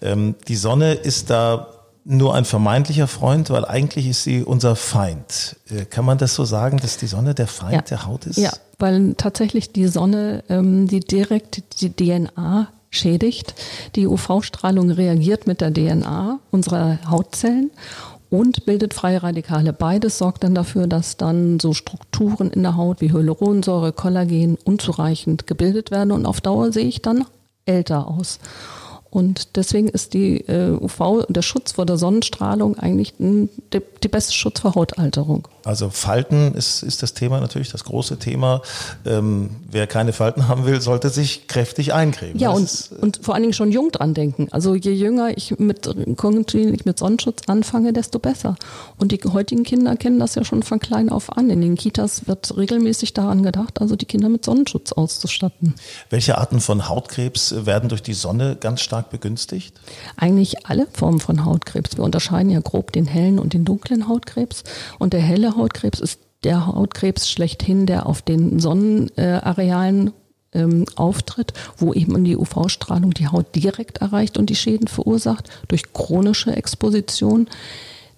[0.00, 1.68] Ähm, die Sonne ist da
[2.04, 5.56] nur ein vermeintlicher Freund, weil eigentlich ist sie unser Feind.
[5.70, 7.80] Äh, kann man das so sagen, dass die Sonne der Feind ja.
[7.82, 8.38] der Haut ist?
[8.38, 13.54] Ja, weil tatsächlich die Sonne ähm, die direkt die DNA schädigt.
[13.96, 17.70] Die UV-Strahlung reagiert mit der DNA unserer Hautzellen
[18.32, 19.74] und bildet freie Radikale.
[19.74, 25.46] Beides sorgt dann dafür, dass dann so Strukturen in der Haut wie Hyaluronsäure, Kollagen unzureichend
[25.46, 27.26] gebildet werden und auf Dauer sehe ich dann
[27.66, 28.38] älter aus.
[29.12, 34.60] Und deswegen ist die äh, UV, der Schutz vor der Sonnenstrahlung eigentlich die beste Schutz
[34.60, 35.48] vor Hautalterung.
[35.64, 38.62] Also Falten ist, ist das Thema natürlich, das große Thema.
[39.04, 42.38] Ähm, wer keine Falten haben will, sollte sich kräftig eincremen.
[42.38, 44.48] Ja, und, ist, äh, und vor allen Dingen schon jung dran denken.
[44.50, 48.56] Also je jünger ich mit kontinuierlich mit Sonnenschutz anfange, desto besser.
[48.96, 51.50] Und die heutigen Kinder kennen das ja schon von klein auf an.
[51.50, 55.74] In den Kitas wird regelmäßig daran gedacht, also die Kinder mit Sonnenschutz auszustatten.
[56.08, 59.80] Welche Arten von Hautkrebs werden durch die Sonne ganz stark begünstigt?
[60.16, 61.96] Eigentlich alle Formen von Hautkrebs.
[61.96, 64.64] Wir unterscheiden ja grob den hellen und den dunklen Hautkrebs.
[64.98, 70.12] Und der helle Hautkrebs ist der Hautkrebs schlechthin, der auf den Sonnenarealen
[70.52, 75.92] ähm, auftritt, wo eben die UV-Strahlung die Haut direkt erreicht und die Schäden verursacht durch
[75.92, 77.48] chronische Exposition.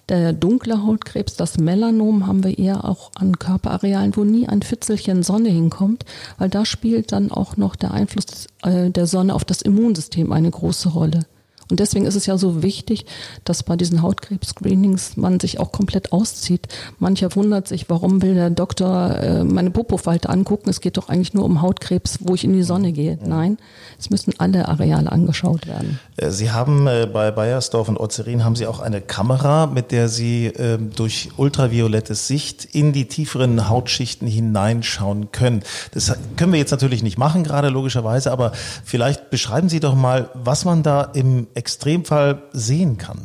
[0.07, 5.23] Der dunkle Hautkrebs, das Melanom, haben wir eher auch an Körperarealen, wo nie ein Fitzelchen
[5.23, 6.05] Sonne hinkommt,
[6.37, 10.51] weil da spielt dann auch noch der Einfluss äh, der Sonne auf das Immunsystem eine
[10.51, 11.21] große Rolle.
[11.69, 13.05] Und deswegen ist es ja so wichtig,
[13.43, 16.67] dass bei diesen Hautkrebs-Screenings man sich auch komplett auszieht.
[16.99, 20.69] Mancher wundert sich, warum will der Doktor äh, meine Popofalte angucken?
[20.69, 23.17] Es geht doch eigentlich nur um Hautkrebs, wo ich in die Sonne gehe.
[23.25, 23.57] Nein,
[23.99, 25.99] es müssen alle Areale angeschaut werden.
[26.17, 30.07] Äh, Sie haben äh, bei Bayersdorf und Ozerin haben Sie auch eine Kamera, mit der
[30.07, 35.63] Sie äh, durch ultraviolettes Sicht in die tieferen Hautschichten hineinschauen können.
[35.91, 38.51] Das können wir jetzt natürlich nicht machen, gerade logischerweise, aber
[38.83, 43.19] vielleicht beschreiben Sie doch mal, was man da im Extremfall sehen kann.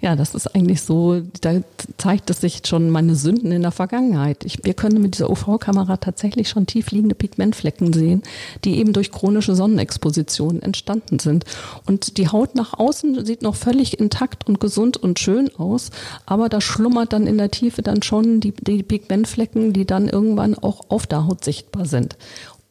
[0.00, 1.60] Ja, das ist eigentlich so, da
[1.98, 4.44] zeigt es sich schon meine Sünden in der Vergangenheit.
[4.44, 8.22] Ich, wir können mit dieser UV-Kamera tatsächlich schon tiefliegende Pigmentflecken sehen,
[8.64, 11.44] die eben durch chronische Sonnenexposition entstanden sind.
[11.86, 15.90] Und die Haut nach außen sieht noch völlig intakt und gesund und schön aus,
[16.26, 20.54] aber da schlummert dann in der Tiefe dann schon die, die Pigmentflecken, die dann irgendwann
[20.54, 22.16] auch auf der Haut sichtbar sind.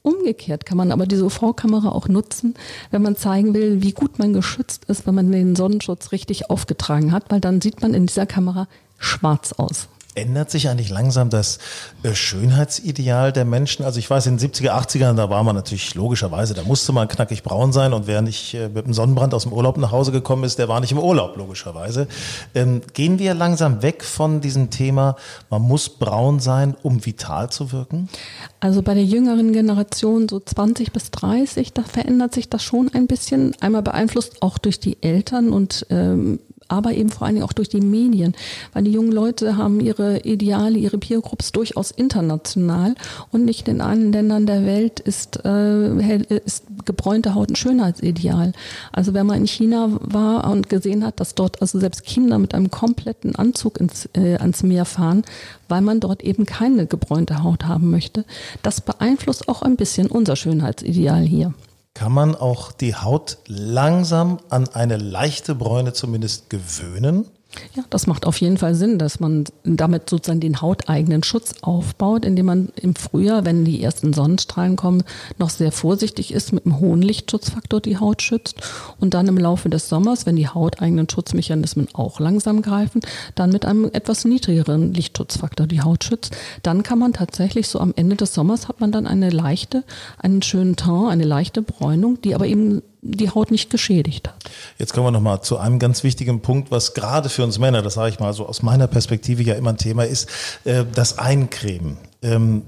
[0.03, 2.55] Umgekehrt kann man aber diese UV-Kamera auch nutzen,
[2.91, 7.13] wenn man zeigen will, wie gut man geschützt ist, wenn man den Sonnenschutz richtig aufgetragen
[7.13, 9.87] hat, weil dann sieht man in dieser Kamera schwarz aus.
[10.15, 11.57] Ändert sich eigentlich langsam das
[12.03, 13.83] äh, Schönheitsideal der Menschen?
[13.83, 17.07] Also ich weiß, in den 70er, 80ern, da war man natürlich logischerweise, da musste man
[17.07, 20.11] knackig braun sein und wer nicht äh, mit dem Sonnenbrand aus dem Urlaub nach Hause
[20.11, 22.07] gekommen ist, der war nicht im Urlaub, logischerweise.
[22.53, 25.15] Ähm, gehen wir langsam weg von diesem Thema,
[25.49, 28.07] man muss braun sein, um vital zu wirken?
[28.59, 33.07] Also bei der jüngeren Generation, so 20 bis 30, da verändert sich das schon ein
[33.07, 33.55] bisschen.
[33.61, 37.69] Einmal beeinflusst auch durch die Eltern und ähm, aber eben vor allen Dingen auch durch
[37.69, 38.33] die Medien,
[38.73, 42.95] weil die jungen Leute haben ihre Ideale, ihre Peer Groups durchaus international
[43.31, 48.53] und nicht in allen Ländern der Welt ist, äh, ist gebräunte Haut ein Schönheitsideal.
[48.91, 52.53] Also wenn man in China war und gesehen hat, dass dort also selbst Kinder mit
[52.53, 55.23] einem kompletten Anzug ins, äh, ans Meer fahren,
[55.69, 58.25] weil man dort eben keine gebräunte Haut haben möchte,
[58.61, 61.53] das beeinflusst auch ein bisschen unser Schönheitsideal hier.
[61.93, 67.29] Kann man auch die Haut langsam an eine leichte Bräune zumindest gewöhnen?
[67.75, 72.25] Ja, das macht auf jeden Fall Sinn, dass man damit sozusagen den hauteigenen Schutz aufbaut,
[72.25, 75.03] indem man im Frühjahr, wenn die ersten Sonnenstrahlen kommen,
[75.39, 78.61] noch sehr vorsichtig ist, mit einem hohen Lichtschutzfaktor die Haut schützt
[78.99, 83.01] und dann im Laufe des Sommers, wenn die hauteigenen Schutzmechanismen auch langsam greifen,
[83.35, 86.35] dann mit einem etwas niedrigeren Lichtschutzfaktor die Haut schützt.
[86.61, 89.83] Dann kann man tatsächlich so am Ende des Sommers hat man dann eine leichte,
[90.19, 94.35] einen schönen Teint, eine leichte Bräunung, die aber eben die Haut nicht geschädigt hat.
[94.79, 97.95] Jetzt kommen wir nochmal zu einem ganz wichtigen Punkt, was gerade für uns Männer, das
[97.95, 100.29] sage ich mal so aus meiner Perspektive ja immer ein Thema ist,
[100.63, 101.97] äh, das Eincremen.
[102.21, 102.63] Ähm,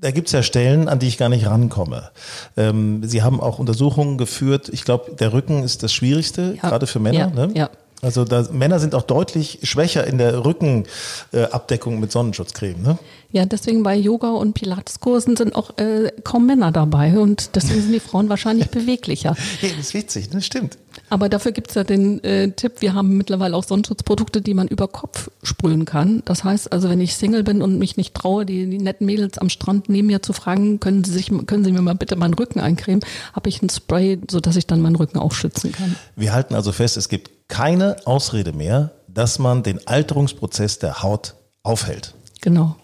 [0.00, 2.10] da gibt's ja Stellen, an die ich gar nicht rankomme.
[2.56, 4.70] Ähm, Sie haben auch Untersuchungen geführt.
[4.72, 6.68] Ich glaube, der Rücken ist das Schwierigste, ja.
[6.68, 7.18] gerade für Männer.
[7.34, 7.52] Ja, ne?
[7.54, 7.70] ja.
[8.02, 12.82] Also da, Männer sind auch deutlich schwächer in der Rückenabdeckung äh, mit Sonnenschutzcreme.
[12.82, 12.98] Ne?
[13.32, 17.92] Ja, deswegen bei Yoga und Pilateskursen sind auch äh, kaum Männer dabei und deswegen sind
[17.92, 19.36] die Frauen wahrscheinlich beweglicher.
[19.60, 20.78] Ja, das ist witzig, das stimmt.
[21.10, 24.88] Aber dafür gibt's ja den äh, Tipp, wir haben mittlerweile auch Sonnenschutzprodukte, die man über
[24.88, 26.22] Kopf sprühen kann.
[26.24, 29.36] Das heißt also, wenn ich Single bin und mich nicht traue, die, die netten Mädels
[29.38, 32.34] am Strand neben mir zu fragen, können Sie, sich, können Sie mir mal bitte meinen
[32.34, 35.96] Rücken eincremen, habe ich ein Spray, sodass ich dann meinen Rücken auch schützen kann.
[36.14, 41.34] Wir halten also fest, es gibt keine Ausrede mehr, dass man den Alterungsprozess der Haut
[41.64, 42.14] aufhält.
[42.40, 42.76] Genau.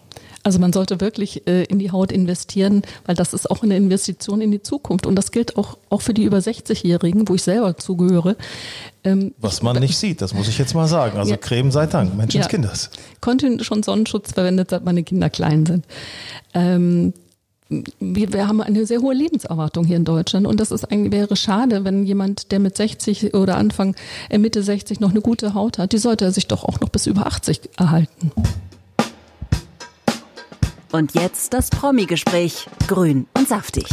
[0.47, 4.39] Also man sollte wirklich äh, in die Haut investieren, weil das ist auch eine Investition
[4.39, 5.05] in die Zukunft.
[5.05, 8.37] Und das gilt auch, auch für die über 60-Jährigen, wo ich selber zugehöre.
[9.03, 11.17] Ähm, Was man nicht sieht, das muss ich jetzt mal sagen.
[11.17, 11.37] Also ja.
[11.37, 12.91] Creme sei Dank, Menschenskinders.
[12.93, 13.01] Ja.
[13.19, 15.85] Konnte schon Sonnenschutz verwendet, seit meine Kinder klein sind.
[16.53, 17.11] Ähm,
[17.99, 21.35] wir, wir haben eine sehr hohe Lebenserwartung hier in Deutschland und das ist eigentlich wäre
[21.35, 23.97] schade, wenn jemand, der mit 60 oder Anfang
[24.29, 26.87] äh, Mitte 60 noch eine gute Haut hat, die sollte er sich doch auch noch
[26.87, 28.31] bis über 80 erhalten.
[30.97, 32.65] Und jetzt das Promi-Gespräch.
[32.87, 33.85] Grün und saftig.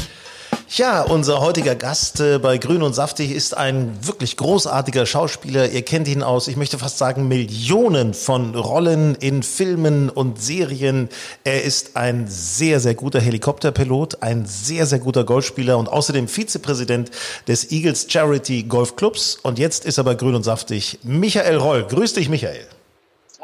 [0.70, 5.68] Ja, unser heutiger Gast äh, bei Grün und Saftig ist ein wirklich großartiger Schauspieler.
[5.68, 11.10] Ihr kennt ihn aus, ich möchte fast sagen, Millionen von Rollen in Filmen und Serien.
[11.44, 17.10] Er ist ein sehr, sehr guter Helikopterpilot, ein sehr, sehr guter Golfspieler und außerdem Vizepräsident
[17.46, 19.36] des Eagles Charity Golf Clubs.
[19.42, 21.84] Und jetzt ist er bei Grün und Saftig Michael Roll.
[21.84, 22.66] Grüß dich, Michael.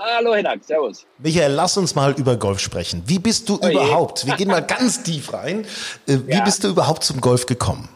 [0.03, 1.05] Hallo Hinak, servus.
[1.19, 3.03] Michael, lass uns mal über Golf sprechen.
[3.05, 5.67] Wie bist du oh überhaupt, wir gehen mal ganz tief rein,
[6.07, 6.43] äh, wie ja.
[6.43, 7.87] bist du überhaupt zum Golf gekommen?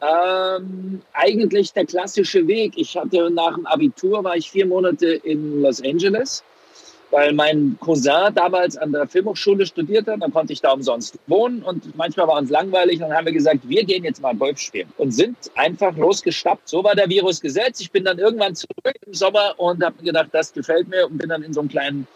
[0.00, 2.72] Ähm, eigentlich der klassische Weg.
[2.76, 6.42] Ich hatte nach dem Abitur, war ich vier Monate in Los Angeles
[7.12, 10.16] weil mein Cousin damals an der Filmhochschule studierte.
[10.18, 12.98] Dann konnte ich da umsonst wohnen und manchmal war uns langweilig.
[12.98, 16.68] Dann haben wir gesagt, wir gehen jetzt mal Golf spielen und sind einfach losgestappt.
[16.68, 17.80] So war der Virus gesetzt.
[17.80, 21.28] Ich bin dann irgendwann zurück im Sommer und habe gedacht, das gefällt mir und bin
[21.28, 22.08] dann in so einen kleinen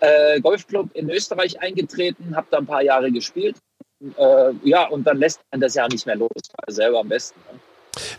[0.00, 3.56] äh, Golfclub in Österreich eingetreten, habe da ein paar Jahre gespielt.
[4.16, 6.30] Äh, ja, und dann lässt man das ja nicht mehr los.
[6.68, 7.38] Selber am besten.
[7.52, 7.60] Ne?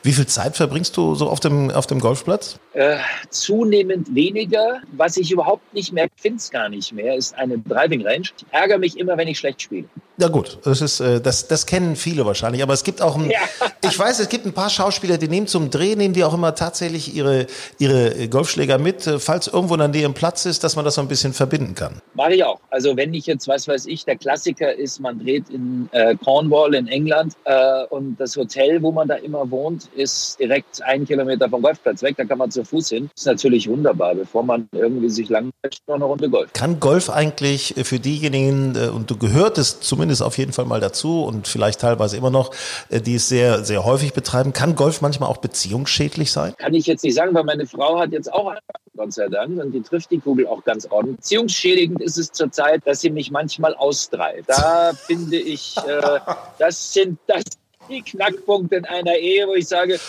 [0.04, 2.60] Wie viel Zeit verbringst du so auf dem, auf dem Golfplatz?
[2.74, 2.98] Äh,
[3.30, 4.82] zunehmend weniger.
[4.94, 8.22] Was ich überhaupt nicht mehr finde, gar nicht mehr, ist eine Driving Range.
[8.22, 9.88] Ich ärgere mich immer, wenn ich schlecht spiele.
[10.20, 13.30] Ja gut, das ist äh, das das kennen viele wahrscheinlich, aber es gibt auch ein,
[13.30, 13.40] ja.
[13.82, 16.56] ich weiß, es gibt ein paar Schauspieler, die nehmen zum Dreh nehmen die auch immer
[16.56, 20.76] tatsächlich ihre ihre Golfschläger mit, äh, falls irgendwo in der Nähe ein Platz ist, dass
[20.76, 22.02] man das so ein bisschen verbinden kann.
[22.16, 22.60] Mache ich auch.
[22.70, 26.76] Also wenn ich jetzt, was weiß ich, der Klassiker ist, man dreht in äh, Cornwall
[26.76, 31.50] in England äh, und das Hotel, wo man da immer wohnt, ist direkt einen Kilometer
[31.50, 33.10] vom Golfplatz weg, da kann man zu Fuß hin.
[33.16, 36.52] Das ist natürlich wunderbar, bevor man irgendwie sich langweilt, noch eine Runde Golf.
[36.52, 40.80] Kann Golf eigentlich für diejenigen, äh, und du gehörtest zumindest zumindest auf jeden Fall mal
[40.80, 42.52] dazu und vielleicht teilweise immer noch,
[42.90, 44.54] äh, die es sehr, sehr häufig betreiben.
[44.54, 46.56] Kann Golf manchmal auch beziehungsschädlich sein?
[46.58, 48.56] Kann ich jetzt nicht sagen, weil meine Frau hat jetzt auch
[48.98, 51.18] Gott sei Dank, und die trifft die Kugel auch ganz ordentlich.
[51.18, 54.50] Beziehungsschädigend ist es zurzeit, dass sie mich manchmal austreibt.
[54.50, 56.20] Da finde ich, äh,
[56.58, 57.44] das sind das
[57.88, 60.00] die Knackpunkte in einer Ehe, wo ich sage,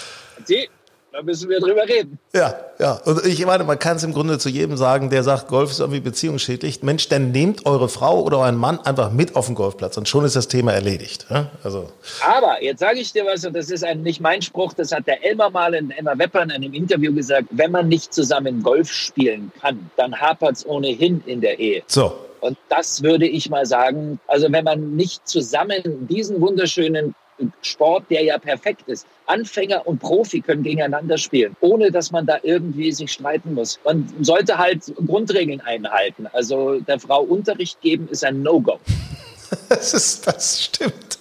[0.45, 0.69] sie,
[1.13, 2.19] da müssen wir drüber reden.
[2.33, 2.93] Ja, ja.
[3.05, 5.81] Und ich meine, man kann es im Grunde zu jedem sagen, der sagt, Golf ist
[5.81, 6.83] irgendwie beziehungsschädlich.
[6.83, 10.25] Mensch, dann nehmt eure Frau oder euren Mann einfach mit auf den Golfplatz und schon
[10.25, 11.27] ist das Thema erledigt.
[11.63, 11.91] Also.
[12.27, 15.07] Aber jetzt sage ich dir was, und das ist ein, nicht mein Spruch, das hat
[15.07, 18.91] der Elmar mal in Emma Wepper in einem Interview gesagt, wenn man nicht zusammen Golf
[18.93, 21.83] spielen kann, dann hapert es ohnehin in der Ehe.
[21.87, 22.13] So.
[22.41, 27.15] Und das würde ich mal sagen, also wenn man nicht zusammen diesen wunderschönen
[27.63, 29.07] Sport, der ja perfekt ist.
[29.27, 33.79] Anfänger und Profi können gegeneinander spielen, ohne dass man da irgendwie sich streiten muss.
[33.85, 36.27] Man sollte halt Grundregeln einhalten.
[36.33, 38.79] Also der Frau Unterricht geben ist ein No-Go.
[39.69, 41.19] das, ist, das stimmt.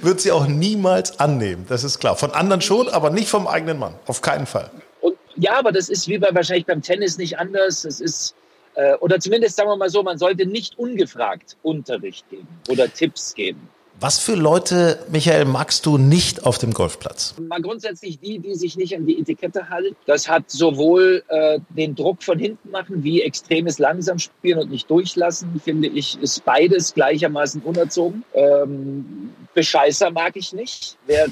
[0.00, 2.14] Wird sie auch niemals annehmen, das ist klar.
[2.16, 3.94] Von anderen schon, aber nicht vom eigenen Mann.
[4.06, 4.70] Auf keinen Fall.
[5.00, 7.84] Und ja, aber das ist wie bei wahrscheinlich beim Tennis nicht anders.
[7.84, 8.36] Es ist
[8.76, 13.34] äh, oder zumindest sagen wir mal so, man sollte nicht ungefragt Unterricht geben oder Tipps
[13.34, 13.68] geben.
[13.98, 17.34] Was für Leute, Michael, magst du nicht auf dem Golfplatz?
[17.38, 19.96] Mal grundsätzlich die, die sich nicht an die Etikette halten.
[20.04, 24.90] Das hat sowohl äh, den Druck von hinten machen, wie extremes langsam spielen und nicht
[24.90, 28.22] durchlassen, finde ich, ist beides gleichermaßen unerzogen.
[28.34, 30.98] Ähm, Bescheißer mag ich nicht.
[31.06, 31.28] Wer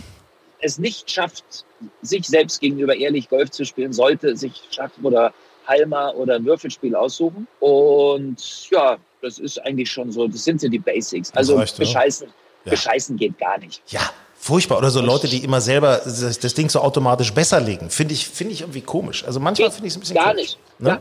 [0.62, 1.66] es nicht schafft,
[2.00, 5.34] sich selbst gegenüber ehrlich Golf zu spielen, sollte sich schaffen oder
[5.66, 7.46] Halma oder ein Würfelspiel aussuchen.
[7.60, 11.30] Und ja, das ist eigentlich schon so, das sind so die Basics.
[11.34, 12.34] Also reicht, bescheißen, ja.
[12.64, 13.82] Bescheißen geht gar nicht.
[13.88, 14.00] Ja,
[14.38, 14.78] furchtbar.
[14.78, 17.90] Oder so Leute, die immer selber das, das Ding so automatisch besser legen.
[17.90, 19.24] Finde ich, finde ich irgendwie komisch.
[19.24, 20.40] Also manchmal finde ich es ein bisschen Gar komisch.
[20.40, 20.58] nicht.
[20.78, 20.88] Ne?
[20.90, 21.00] Ja.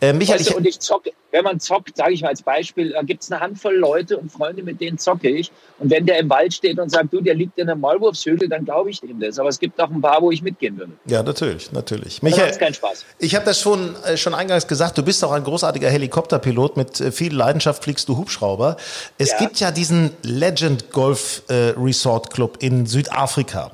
[0.00, 2.90] Äh, Michael, weißt du, und ich zocke, wenn man zockt, sage ich mal als Beispiel,
[2.90, 5.50] da gibt es eine Handvoll Leute und Freunde, mit denen zocke ich.
[5.78, 8.64] Und wenn der im Wald steht und sagt, du, der liegt in der Maulwurfshöhle, dann
[8.64, 9.38] glaube ich dem das.
[9.38, 10.92] Aber es gibt auch ein paar, wo ich mitgehen würde.
[11.06, 12.22] Ja, natürlich, natürlich.
[12.22, 13.04] Michael, das keinen Spaß.
[13.18, 16.76] Ich habe das schon, äh, schon eingangs gesagt, du bist auch ein großartiger Helikopterpilot.
[16.76, 18.76] Mit äh, viel Leidenschaft fliegst du Hubschrauber.
[19.18, 19.38] Es ja.
[19.38, 23.72] gibt ja diesen Legend Golf äh, Resort Club in Südafrika.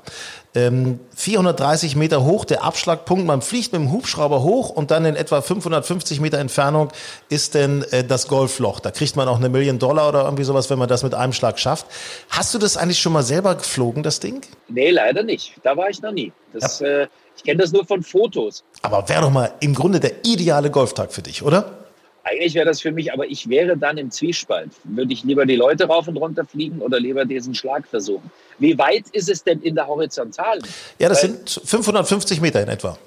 [1.14, 3.26] 430 ähm, Meter hoch, der Abschlagpunkt.
[3.26, 6.88] Man fliegt mit dem Hubschrauber hoch und dann in etwa 550 Meter Entfernung
[7.28, 8.80] ist denn äh, das Golfloch.
[8.80, 11.32] Da kriegt man auch eine Million Dollar oder irgendwie sowas, wenn man das mit einem
[11.32, 11.86] Schlag schafft.
[12.30, 14.42] Hast du das eigentlich schon mal selber geflogen, das Ding?
[14.68, 15.54] Nee, leider nicht.
[15.62, 16.32] Da war ich noch nie.
[16.52, 16.86] Das, ja.
[16.86, 18.64] äh, ich kenne das nur von Fotos.
[18.82, 21.87] Aber wäre doch mal im Grunde der ideale Golftag für dich, oder?
[22.30, 24.70] Eigentlich wäre das für mich, aber ich wäre dann im Zwiespalt.
[24.84, 28.30] Würde ich lieber die Leute rauf und runter fliegen oder lieber diesen Schlag versuchen?
[28.58, 30.62] Wie weit ist es denn in der Horizontalen?
[30.98, 32.98] Ja, das Weil, sind 550 Meter in etwa.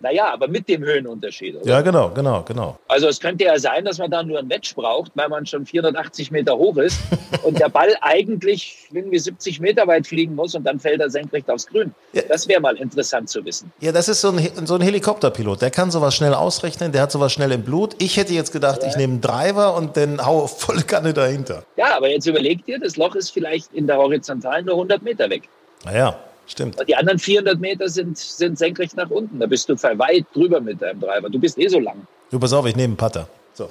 [0.00, 1.56] Naja, aber mit dem Höhenunterschied.
[1.56, 1.66] Oder?
[1.66, 2.78] Ja, genau, genau, genau.
[2.86, 5.64] Also es könnte ja sein, dass man da nur ein Match braucht, weil man schon
[5.64, 7.00] 480 Meter hoch ist
[7.42, 11.48] und der Ball eigentlich irgendwie 70 Meter weit fliegen muss und dann fällt er senkrecht
[11.50, 11.94] aufs Grün.
[12.12, 12.22] Ja.
[12.28, 13.72] Das wäre mal interessant zu wissen.
[13.80, 15.62] Ja, das ist so ein, so ein Helikopterpilot.
[15.62, 17.96] Der kann sowas schnell ausrechnen, der hat sowas schnell im Blut.
[17.98, 18.88] Ich hätte jetzt gedacht, ja.
[18.88, 21.64] ich nehme einen Driver und dann haue volle Kanne dahinter.
[21.76, 25.30] Ja, aber jetzt überleg dir, das Loch ist vielleicht in der Horizontalen nur 100 Meter
[25.30, 25.44] weg.
[25.84, 26.18] Naja.
[26.46, 26.76] Stimmt.
[26.86, 29.40] Die anderen 400 Meter sind, sind senkrecht nach unten.
[29.40, 31.28] Da bist du weit drüber mit deinem Driver.
[31.28, 32.06] Du bist eh so lang.
[32.30, 33.28] Du, pass auf, ich nehme einen Putter.
[33.52, 33.68] So.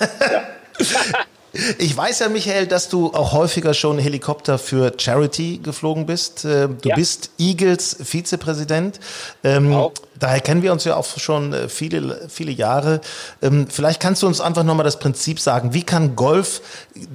[0.00, 0.46] Ja.
[1.78, 6.44] Ich weiß ja, Michael, dass du auch häufiger schon Helikopter für Charity geflogen bist.
[6.44, 6.96] Äh, du ja.
[6.96, 8.98] bist Eagles Vizepräsident.
[9.44, 13.00] Ähm, daher kennen wir uns ja auch schon äh, viele, viele Jahre.
[13.40, 15.72] Ähm, vielleicht kannst du uns einfach nochmal das Prinzip sagen.
[15.72, 16.60] Wie kann Golf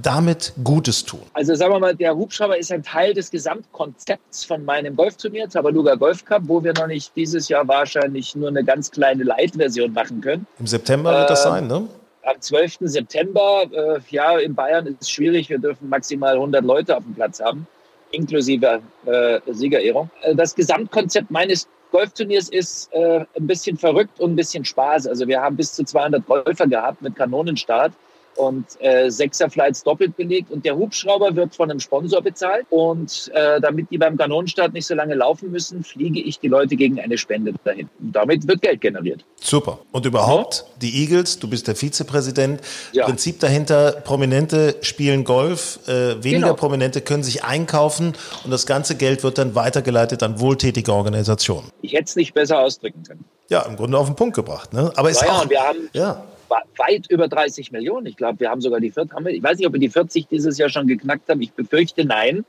[0.02, 1.22] damit Gutes tun?
[1.34, 5.96] Also sagen wir mal, der Hubschrauber ist ein Teil des Gesamtkonzepts von meinem Golfturnier, Tabaluga
[5.96, 10.22] Golf Cup, wo wir noch nicht dieses Jahr wahrscheinlich nur eine ganz kleine Light-Version machen
[10.22, 10.48] können.
[10.60, 11.90] Im September wird das ähm, sein, ne?
[12.30, 12.78] Am 12.
[12.82, 17.16] September, äh, ja, in Bayern ist es schwierig, wir dürfen maximal 100 Leute auf dem
[17.16, 17.68] Platz haben,
[18.12, 20.10] inklusive äh, Siegerehrung.
[20.22, 25.08] Äh, das Gesamtkonzept meines Golfturniers ist äh, ein bisschen verrückt und ein bisschen Spaß.
[25.08, 27.94] Also wir haben bis zu 200 Golfer gehabt mit Kanonenstart
[28.40, 33.60] und äh, Sechser-Flights doppelt belegt und der Hubschrauber wird von einem Sponsor bezahlt und äh,
[33.60, 37.18] damit die beim Kanonenstart nicht so lange laufen müssen, fliege ich die Leute gegen eine
[37.18, 37.90] Spende dahin.
[38.00, 39.26] Und damit wird Geld generiert.
[39.36, 39.80] Super.
[39.92, 40.74] Und überhaupt, ja.
[40.82, 42.62] die Eagles, du bist der Vizepräsident,
[42.94, 43.06] ja.
[43.06, 46.54] Prinzip dahinter, Prominente spielen Golf, äh, weniger genau.
[46.54, 48.14] Prominente können sich einkaufen
[48.46, 51.68] und das ganze Geld wird dann weitergeleitet an wohltätige Organisationen.
[51.82, 53.26] Ich hätte es nicht besser ausdrücken können.
[53.50, 54.72] Ja, im Grunde auf den Punkt gebracht.
[54.72, 54.94] Ne?
[54.96, 58.06] Aber ist ja, auch, und wir haben, ja weit über 30 Millionen.
[58.08, 60.58] Ich glaube, wir haben sogar die 40, ich weiß nicht, ob wir die 40 dieses
[60.58, 61.42] Jahr schon geknackt haben.
[61.42, 62.46] Ich befürchte nein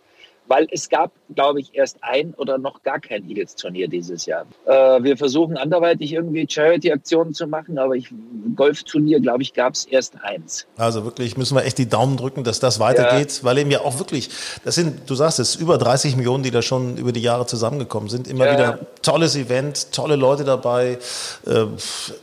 [0.50, 4.46] weil es gab, glaube ich, erst ein oder noch gar kein Eagles-Turnier dieses Jahr.
[4.66, 8.12] Äh, wir versuchen anderweitig irgendwie Charity-Aktionen zu machen, aber ich,
[8.56, 10.66] Golfturnier, glaube ich, gab es erst eins.
[10.76, 13.44] Also wirklich müssen wir echt die Daumen drücken, dass das weitergeht, ja.
[13.44, 14.28] weil eben ja auch wirklich,
[14.64, 18.08] das sind, du sagst es, über 30 Millionen, die da schon über die Jahre zusammengekommen
[18.08, 18.26] sind.
[18.26, 18.52] Immer ja.
[18.54, 20.98] wieder tolles Event, tolle Leute dabei,
[21.46, 21.66] äh,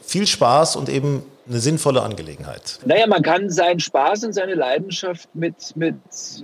[0.03, 2.79] viel Spaß und eben eine sinnvolle Angelegenheit.
[2.85, 5.95] Naja, man kann seinen Spaß und seine Leidenschaft mit, mit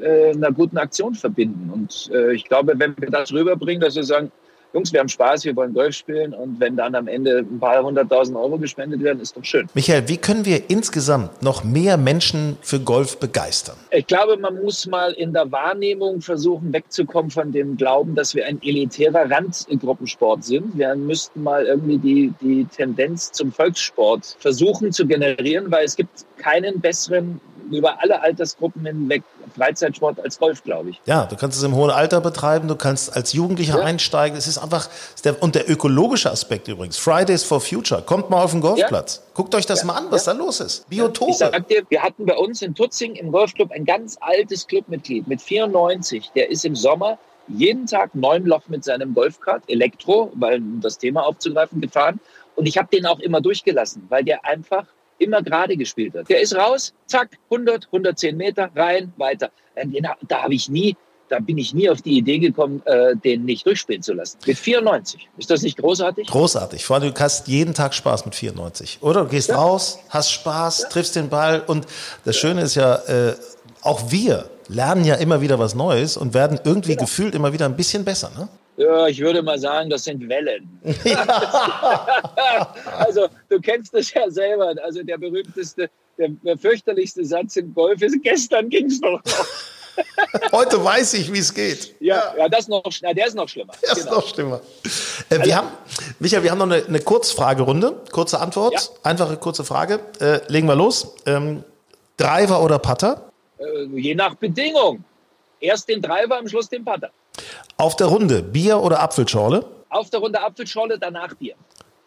[0.01, 1.69] äh, einer guten Aktion verbinden.
[1.69, 4.31] Und äh, ich glaube, wenn wir das rüberbringen, dass wir sagen,
[4.73, 7.83] Jungs, wir haben Spaß, wir wollen Golf spielen und wenn dann am Ende ein paar
[7.83, 9.67] hunderttausend Euro gespendet werden, ist doch schön.
[9.75, 13.75] Michael, wie können wir insgesamt noch mehr Menschen für Golf begeistern?
[13.91, 18.48] Ich glaube, man muss mal in der Wahrnehmung versuchen, wegzukommen von dem Glauben, dass wir
[18.48, 20.75] ein elitärer Randgruppensport sind.
[20.75, 26.25] Wir müssten mal irgendwie die, die Tendenz zum Volkssport versuchen zu generieren, weil es gibt
[26.44, 27.39] keinen besseren
[27.71, 29.23] über alle Altersgruppen hinweg
[29.56, 31.02] Freizeitsport als Golf, glaube ich.
[31.06, 33.85] Ja, du kannst es im hohen Alter betreiben, du kannst als Jugendlicher ja.
[33.85, 34.37] einsteigen.
[34.37, 34.89] Es ist einfach,
[35.23, 39.21] der, und der ökologische Aspekt übrigens, Fridays for Future, kommt mal auf den Golfplatz.
[39.23, 39.31] Ja.
[39.35, 39.85] Guckt euch das ja.
[39.85, 40.89] mal an, was da los ist.
[40.89, 41.31] Biotope.
[41.31, 45.27] Ich sag dir, wir hatten bei uns in Tutzing im Golfclub ein ganz altes Clubmitglied
[45.27, 47.17] mit 94, der ist im Sommer
[47.48, 52.19] jeden Tag neun Loch mit seinem Golfkart, Elektro, weil um das Thema aufzugreifen, gefahren.
[52.56, 54.85] Und ich habe den auch immer durchgelassen, weil der einfach
[55.17, 56.29] immer gerade gespielt hat.
[56.29, 59.51] Der ist raus, zack, 100, 110 Meter, rein, weiter.
[60.27, 60.95] Da habe ich nie,
[61.29, 64.37] da bin ich nie auf die Idee gekommen, äh, den nicht durchspielen zu lassen.
[64.45, 65.29] Mit 94.
[65.37, 66.27] Ist das nicht großartig?
[66.27, 66.85] Großartig.
[66.85, 68.99] Vor allem, du hast jeden Tag Spaß mit 94.
[69.01, 69.55] Oder du gehst ja.
[69.55, 70.89] raus, hast Spaß, ja.
[70.89, 71.61] triffst den Ball.
[71.65, 71.87] Und
[72.25, 73.35] das Schöne ist ja, äh,
[73.81, 76.91] auch wir lernen ja immer wieder was Neues und werden irgendwie.
[76.91, 77.01] Genau.
[77.01, 78.31] gefühlt immer wieder ein bisschen besser.
[78.37, 78.47] Ne?
[78.78, 80.67] Ja, ich würde mal sagen, das sind Wellen.
[82.98, 84.74] also, du kennst das ja selber.
[84.84, 89.48] Also, der berühmteste, der, der fürchterlichste Satz im Golf ist: gestern ging es doch noch.
[90.52, 91.96] Heute weiß ich, wie es geht.
[92.00, 93.74] Ja, ja, das noch, na, der ist noch schlimmer.
[93.82, 94.00] Der genau.
[94.00, 94.62] ist noch schlimmer.
[95.30, 95.67] Äh, wir also, haben,
[96.19, 98.02] Michael, wir haben noch eine, eine Kurzfragerunde.
[98.12, 98.74] Kurze Antwort.
[98.74, 98.80] Ja.
[99.04, 100.00] Einfache, kurze Frage.
[100.19, 101.15] Äh, legen wir los.
[101.26, 101.63] Ähm,
[102.17, 103.32] Driver oder Putter?
[103.58, 105.04] Äh, je nach Bedingung.
[105.60, 107.10] Erst den Driver, am Schluss den Putter.
[107.77, 109.65] Auf der Runde Bier oder Apfelschorle?
[109.90, 111.56] Auf der Runde Apfelschorle, danach Bier.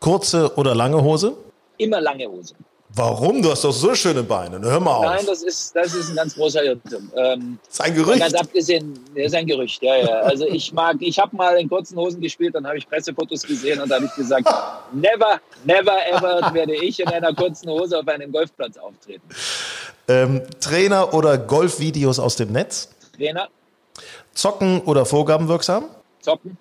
[0.01, 1.37] Kurze oder lange Hose?
[1.79, 2.55] Immer lange Hose.
[2.97, 3.43] Warum?
[3.43, 4.59] Du hast doch so schöne Beine.
[4.63, 5.05] Hör mal auf.
[5.05, 7.11] Nein, das ist, das ist ein ganz großer Irrtum.
[7.15, 8.21] Ähm, das ist ein Gerücht.
[8.21, 10.21] Ganz abgesehen, das ist ein Gerücht, ja, ja.
[10.21, 13.83] Also ich mag, ich habe mal in kurzen Hosen gespielt, dann habe ich Pressefotos gesehen
[13.83, 14.49] und da habe ich gesagt,
[14.93, 19.29] never, never ever werde ich in einer kurzen Hose auf einem Golfplatz auftreten.
[20.09, 22.89] Ähm, Trainer oder Golfvideos aus dem Netz?
[23.15, 23.49] Trainer.
[24.37, 25.87] Zocken oder vorgabenwirksam?
[26.21, 26.59] Zocken.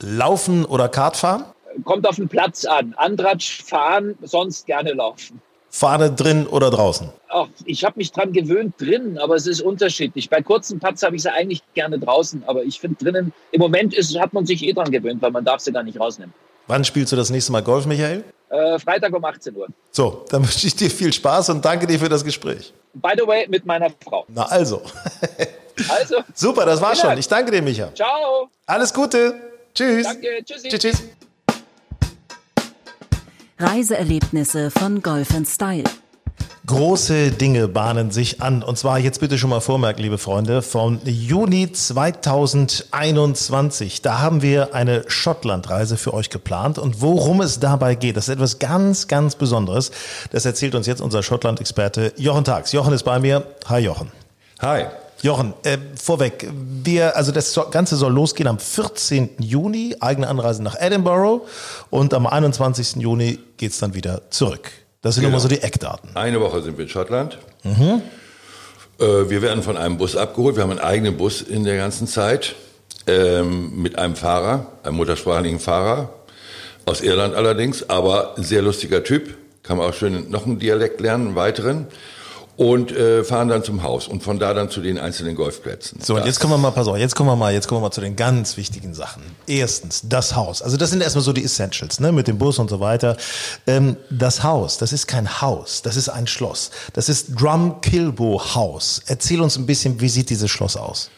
[0.00, 1.44] Laufen oder Kartfahren?
[1.84, 2.94] Kommt auf den Platz an.
[2.96, 5.42] Andratsch fahren, sonst gerne laufen.
[5.68, 7.10] Fahne drin oder draußen?
[7.28, 10.30] Ach, ich habe mich dran gewöhnt drin, aber es ist unterschiedlich.
[10.30, 13.92] Bei kurzen Putts habe ich sie eigentlich gerne draußen, aber ich finde drinnen, im Moment
[13.94, 16.32] ist, hat man sich eh dran gewöhnt, weil man darf sie gar nicht rausnehmen.
[16.68, 18.24] Wann spielst du das nächste Mal Golf, Michael?
[18.48, 19.66] Äh, Freitag um 18 Uhr.
[19.90, 22.72] So, dann wünsche ich dir viel Spaß und danke dir für das Gespräch.
[22.94, 24.24] By the way, mit meiner Frau.
[24.28, 24.80] Na also.
[25.88, 26.16] also.
[26.34, 27.16] Super, das war's schon.
[27.18, 27.94] Ich danke dir, Micha.
[27.94, 28.50] Ciao.
[28.66, 29.34] Alles Gute.
[29.74, 30.04] Tschüss.
[30.04, 30.44] Danke.
[30.44, 30.68] Tschüssi.
[30.68, 30.80] Tschüss.
[30.80, 31.02] tschüss.
[33.58, 35.84] Reiseerlebnisse von Golf Style.
[36.68, 38.62] Große Dinge bahnen sich an.
[38.62, 44.02] Und zwar jetzt bitte schon mal vormerken, liebe Freunde, vom Juni 2021.
[44.02, 46.78] Da haben wir eine Schottlandreise für euch geplant.
[46.78, 49.92] Und worum es dabei geht, das ist etwas ganz, ganz Besonderes.
[50.30, 52.72] Das erzählt uns jetzt unser Schottland-Experte Jochen Tags.
[52.72, 53.46] Jochen ist bei mir.
[53.66, 54.12] Hi, Jochen.
[54.60, 54.88] Hi.
[55.22, 56.48] Jochen, äh, vorweg,
[56.84, 59.30] wir, also das Ganze soll losgehen am 14.
[59.40, 61.44] Juni, eigene Anreise nach Edinburgh
[61.90, 62.96] und am 21.
[62.96, 64.70] Juni geht's dann wieder zurück.
[65.02, 65.34] Das sind genau.
[65.34, 66.10] immer so die Eckdaten.
[66.14, 67.38] Eine Woche sind wir in Schottland.
[67.64, 68.02] Mhm.
[69.00, 70.56] Äh, wir werden von einem Bus abgeholt.
[70.56, 72.54] Wir haben einen eigenen Bus in der ganzen Zeit
[73.08, 76.10] ähm, mit einem Fahrer, einem muttersprachlichen Fahrer,
[76.84, 79.36] aus Irland allerdings, aber ein sehr lustiger Typ.
[79.62, 81.86] Kann man auch schön noch einen Dialekt lernen, einen weiteren
[82.58, 86.00] und äh, fahren dann zum Haus und von da dann zu den einzelnen Golfplätzen.
[86.02, 87.86] So, und jetzt kommen wir mal, pass auf, jetzt kommen wir mal, jetzt kommen wir
[87.86, 89.22] mal zu den ganz wichtigen Sachen.
[89.46, 90.60] Erstens, das Haus.
[90.60, 93.16] Also das sind erstmal so die Essentials, ne, mit dem Bus und so weiter.
[93.68, 96.72] Ähm, das Haus, das ist kein Haus, das ist ein Schloss.
[96.94, 99.02] Das ist Drum Kilbo House.
[99.06, 101.10] Erzähl uns ein bisschen, wie sieht dieses Schloss aus?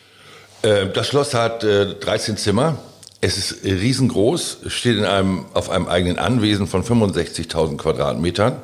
[0.61, 2.77] Äh, das Schloss hat äh, 13 Zimmer.
[3.23, 8.57] Es ist riesengroß, steht in einem, auf einem eigenen Anwesen von 65.000 Quadratmetern.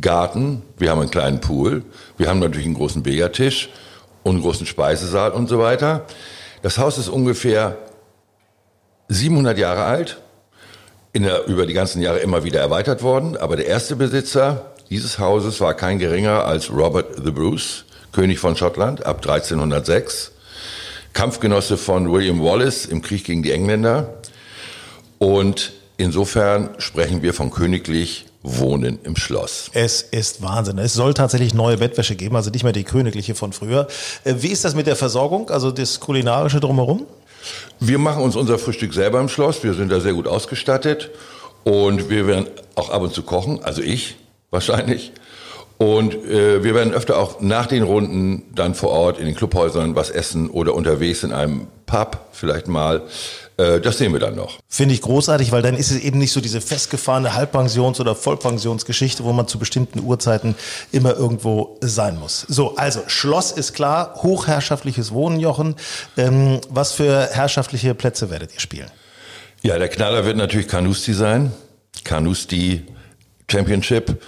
[0.00, 1.82] Garten, wir haben einen kleinen Pool,
[2.16, 3.70] wir haben natürlich einen großen Billardtisch
[4.22, 6.06] und einen großen Speisesaal und so weiter.
[6.62, 7.76] Das Haus ist ungefähr
[9.08, 10.18] 700 Jahre alt,
[11.14, 15.60] der, über die ganzen Jahre immer wieder erweitert worden, aber der erste Besitzer dieses Hauses
[15.60, 20.32] war kein geringer als Robert the Bruce, König von Schottland ab 1306,
[21.12, 24.14] Kampfgenosse von William Wallace im Krieg gegen die Engländer
[25.18, 29.70] und insofern sprechen wir von königlich Wohnen im Schloss.
[29.72, 30.78] Es ist Wahnsinn.
[30.78, 33.88] Es soll tatsächlich neue Bettwäsche geben, also nicht mehr die königliche von früher.
[34.22, 37.06] Äh, wie ist das mit der Versorgung, also das kulinarische drumherum?
[37.80, 39.64] Wir machen uns unser Frühstück selber im Schloss.
[39.64, 41.10] Wir sind da sehr gut ausgestattet
[41.64, 44.16] und wir werden auch ab und zu kochen, also ich
[44.50, 45.12] wahrscheinlich.
[45.78, 49.96] Und äh, wir werden öfter auch nach den Runden dann vor Ort in den Clubhäusern
[49.96, 53.02] was essen oder unterwegs in einem Pub vielleicht mal.
[53.56, 54.58] Äh, das sehen wir dann noch.
[54.68, 59.24] Finde ich großartig, weil dann ist es eben nicht so diese festgefahrene Halbpensions- oder Vollpensionsgeschichte,
[59.24, 60.54] wo man zu bestimmten Uhrzeiten
[60.92, 62.40] immer irgendwo sein muss.
[62.48, 65.76] So, also Schloss ist klar, hochherrschaftliches Wohnen, Jochen.
[66.16, 68.90] Ähm, was für herrschaftliche Plätze werdet ihr spielen?
[69.62, 71.52] Ja, der Knaller wird natürlich Carnoustie sein.
[72.02, 72.82] Carnoustie
[73.50, 74.20] Championship.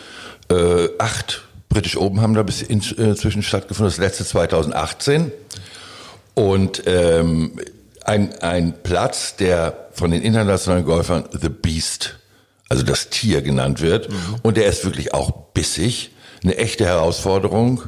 [0.48, 5.32] Äh, acht British Open haben da bis inzwischen stattgefunden, das letzte 2018.
[6.37, 7.59] Und ähm,
[8.05, 12.18] ein, ein Platz, der von den internationalen Golfern The Beast,
[12.68, 14.11] also das Tier genannt wird.
[14.11, 14.16] Mhm.
[14.43, 16.12] Und der ist wirklich auch bissig.
[16.45, 17.82] Eine echte Herausforderung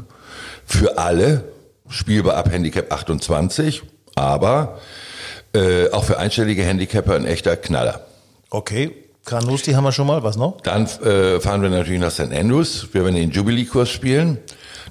[0.64, 1.44] für alle,
[1.88, 3.82] spielbar ab Handicap 28,
[4.14, 4.78] aber
[5.52, 8.06] äh, auch für einstellige Handicapper ein echter Knaller.
[8.50, 8.94] Okay,
[9.28, 10.22] Kanus, die haben wir schon mal.
[10.22, 10.62] Was noch?
[10.62, 12.32] Dann äh, fahren wir natürlich nach St.
[12.32, 12.88] Andrews.
[12.92, 14.38] Wir werden den Jubilee-Kurs spielen,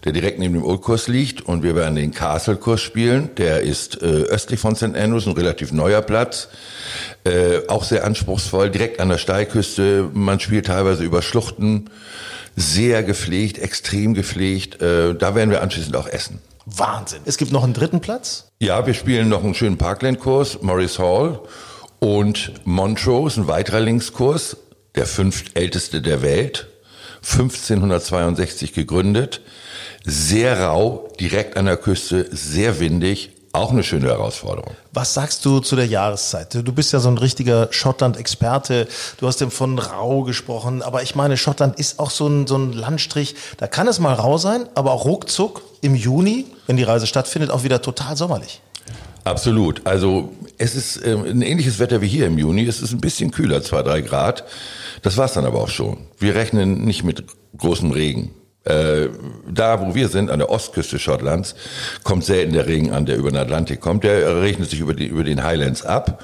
[0.05, 1.41] der direkt neben dem Old-Kurs liegt.
[1.41, 3.29] Und wir werden den Castle-Kurs spielen.
[3.35, 4.95] Der ist äh, östlich von St.
[4.95, 6.49] Andrews, ein relativ neuer Platz.
[7.23, 10.09] Äh, auch sehr anspruchsvoll, direkt an der Steilküste.
[10.13, 11.89] Man spielt teilweise über Schluchten.
[12.55, 14.81] Sehr gepflegt, extrem gepflegt.
[14.81, 16.39] Äh, da werden wir anschließend auch essen.
[16.65, 17.21] Wahnsinn.
[17.25, 18.51] Es gibt noch einen dritten Platz?
[18.59, 21.39] Ja, wir spielen noch einen schönen Parkland-Kurs, Morris Hall.
[21.99, 24.57] Und Montrose, ein weiterer Linkskurs,
[24.95, 26.67] der fünftälteste der Welt,
[27.23, 29.41] 1562 gegründet,
[30.07, 34.73] sehr rau, direkt an der Küste, sehr windig, auch eine schöne Herausforderung.
[34.93, 36.53] Was sagst du zu der Jahreszeit?
[36.53, 38.87] Du bist ja so ein richtiger Schottland-Experte.
[39.19, 40.81] Du hast eben von rau gesprochen.
[40.81, 43.35] Aber ich meine, Schottland ist auch so ein, so ein Landstrich.
[43.57, 47.51] Da kann es mal rau sein, aber auch ruckzuck im Juni, wenn die Reise stattfindet,
[47.51, 48.61] auch wieder total sommerlich.
[49.23, 49.81] Absolut.
[49.85, 52.65] Also es ist äh, ein ähnliches Wetter wie hier im Juni.
[52.65, 54.45] Es ist ein bisschen kühler, zwei, drei Grad.
[55.01, 55.97] Das war's dann aber auch schon.
[56.17, 57.25] Wir rechnen nicht mit
[57.57, 58.31] großem Regen.
[58.67, 59.09] Äh,
[59.49, 61.55] da, wo wir sind, an der Ostküste Schottlands,
[62.03, 64.03] kommt selten der Regen an, der über den Atlantik kommt.
[64.03, 66.23] Der regnet sich über, die, über den Highlands ab.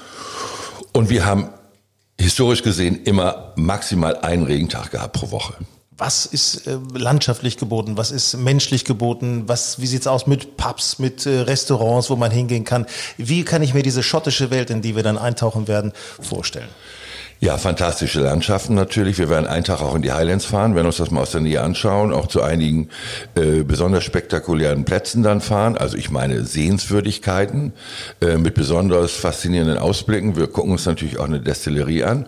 [0.92, 1.48] Und wir haben
[2.20, 5.54] historisch gesehen immer maximal einen Regentag gehabt pro Woche.
[5.96, 7.96] Was ist äh, landschaftlich geboten?
[7.96, 9.44] Was ist menschlich geboten?
[9.46, 12.86] Was, wie sieht's aus mit Pubs, mit äh, Restaurants, wo man hingehen kann?
[13.16, 16.68] Wie kann ich mir diese schottische Welt, in die wir dann eintauchen werden, vorstellen?
[17.44, 19.18] Ja, fantastische Landschaften natürlich.
[19.18, 21.42] Wir werden einen Tag auch in die Highlands fahren, werden uns das mal aus der
[21.42, 22.88] Nähe anschauen, auch zu einigen
[23.34, 25.76] äh, besonders spektakulären Plätzen dann fahren.
[25.76, 27.74] Also ich meine Sehenswürdigkeiten
[28.22, 30.36] äh, mit besonders faszinierenden Ausblicken.
[30.36, 32.24] Wir gucken uns natürlich auch eine Destillerie an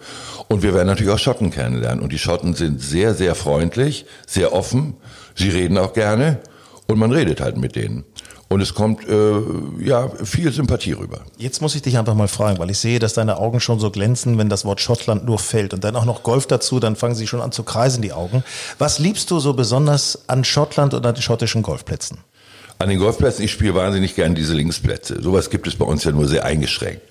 [0.48, 2.04] und wir werden natürlich auch Schotten kennenlernen.
[2.04, 4.98] Und die Schotten sind sehr, sehr freundlich, sehr offen.
[5.34, 6.40] Sie reden auch gerne
[6.88, 8.04] und man redet halt mit denen.
[8.48, 9.40] Und es kommt äh,
[9.80, 11.22] ja viel Sympathie rüber.
[11.36, 13.90] Jetzt muss ich dich einfach mal fragen, weil ich sehe, dass deine Augen schon so
[13.90, 15.74] glänzen, wenn das Wort Schottland nur fällt.
[15.74, 18.44] Und dann auch noch Golf dazu, dann fangen sie schon an zu kreisen, die Augen.
[18.78, 22.18] Was liebst du so besonders an Schottland und an den schottischen Golfplätzen?
[22.78, 25.20] An den Golfplätzen, ich spiele wahnsinnig gern diese Linksplätze.
[25.20, 27.02] Sowas gibt es bei uns ja nur sehr eingeschränkt.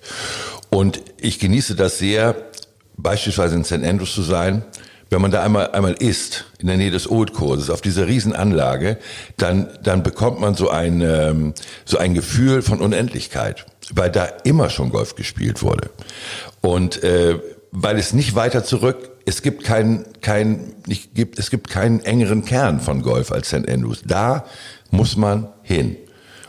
[0.70, 2.36] Und ich genieße das sehr,
[2.96, 3.84] beispielsweise in St.
[3.84, 4.64] Andrews zu sein,
[5.10, 8.98] wenn man da einmal, einmal ist, in der Nähe des Old-Kurses, auf dieser Riesenanlage,
[9.38, 11.54] dann, dann bekommt man so ein, ähm,
[11.86, 15.90] so ein Gefühl von Unendlichkeit, weil da immer schon Golf gespielt wurde.
[16.62, 17.40] Und äh,
[17.72, 22.46] weil es nicht weiter zurück, es gibt keinen, kein, nicht, gibt, es gibt keinen engeren
[22.46, 23.68] Kern von Golf als St.
[23.70, 24.02] Andrews.
[24.06, 24.46] Da
[24.92, 25.98] muss man hin.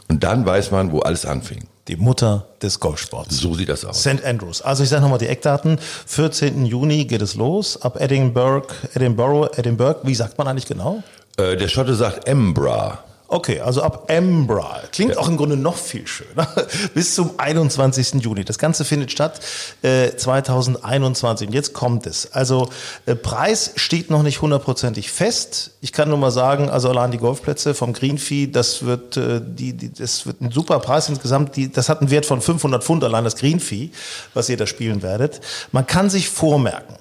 [0.09, 3.37] Und dann weiß man, wo alles anfing die Mutter des Golfsports.
[3.39, 4.01] So sieht das aus.
[4.01, 4.25] St.
[4.25, 4.63] Andrews.
[4.63, 5.79] Also ich sage nochmal die Eckdaten.
[6.07, 6.67] 14.
[6.67, 7.81] Juni geht es los.
[7.81, 10.01] Ab Edinburgh, Edinburgh, Edinburgh.
[10.03, 11.03] Wie sagt man eigentlich genau?
[11.37, 13.05] Äh, der Schotte sagt Embra.
[13.29, 14.83] Okay, also ab Embra.
[14.93, 15.19] Klingt ja.
[15.19, 16.47] auch im Grunde noch viel schöner.
[16.95, 18.23] Bis zum 21.
[18.23, 18.45] Juni.
[18.45, 19.41] Das Ganze findet statt
[19.83, 21.49] äh, 2021.
[21.49, 22.33] Und jetzt kommt es.
[22.33, 22.69] Also
[23.05, 25.73] äh, Preis steht noch nicht hundertprozentig fest.
[25.81, 29.73] Ich kann nur mal sagen, also allein die Golfplätze vom Greenfee, das wird, äh, die,
[29.73, 31.57] die, das wird ein super Preis insgesamt.
[31.57, 33.91] Die, das hat einen Wert von 500 Pfund allein das Greenfee,
[34.35, 35.41] was ihr da spielen werdet.
[35.73, 36.95] Man kann sich vormerken.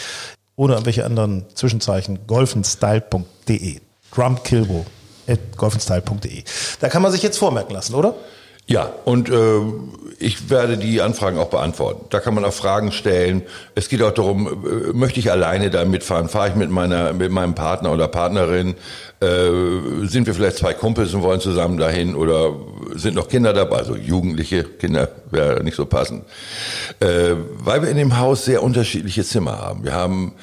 [0.56, 2.28] Ohne irgendwelche anderen Zwischenzeichen.
[2.28, 3.80] golfenstyle.de.
[4.12, 6.44] drumkilbo.golfenstyle.de.
[6.80, 8.14] Da kann man sich jetzt vormerken lassen, oder?
[8.70, 9.62] Ja, und äh,
[10.20, 12.06] ich werde die Anfragen auch beantworten.
[12.12, 13.42] Da kann man auch Fragen stellen.
[13.74, 16.30] Es geht auch darum, äh, möchte ich alleine da mitfahren?
[16.30, 18.76] Fahre ich mit meiner, mit meinem Partner oder Partnerin?
[19.22, 22.16] Äh, sind wir vielleicht zwei Kumpels und wollen zusammen dahin?
[22.16, 22.54] Oder
[22.94, 23.78] sind noch Kinder dabei?
[23.78, 26.26] Also jugendliche Kinder wäre nicht so passend.
[27.00, 29.84] Äh, weil wir in dem Haus sehr unterschiedliche Zimmer haben.
[29.84, 30.34] Wir haben,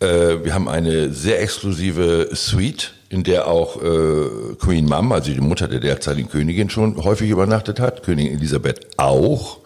[0.00, 5.40] äh, wir haben eine sehr exklusive Suite in der auch äh, Queen Mum, also die
[5.40, 9.58] Mutter der derzeitigen Königin, schon häufig übernachtet hat, Königin Elisabeth auch.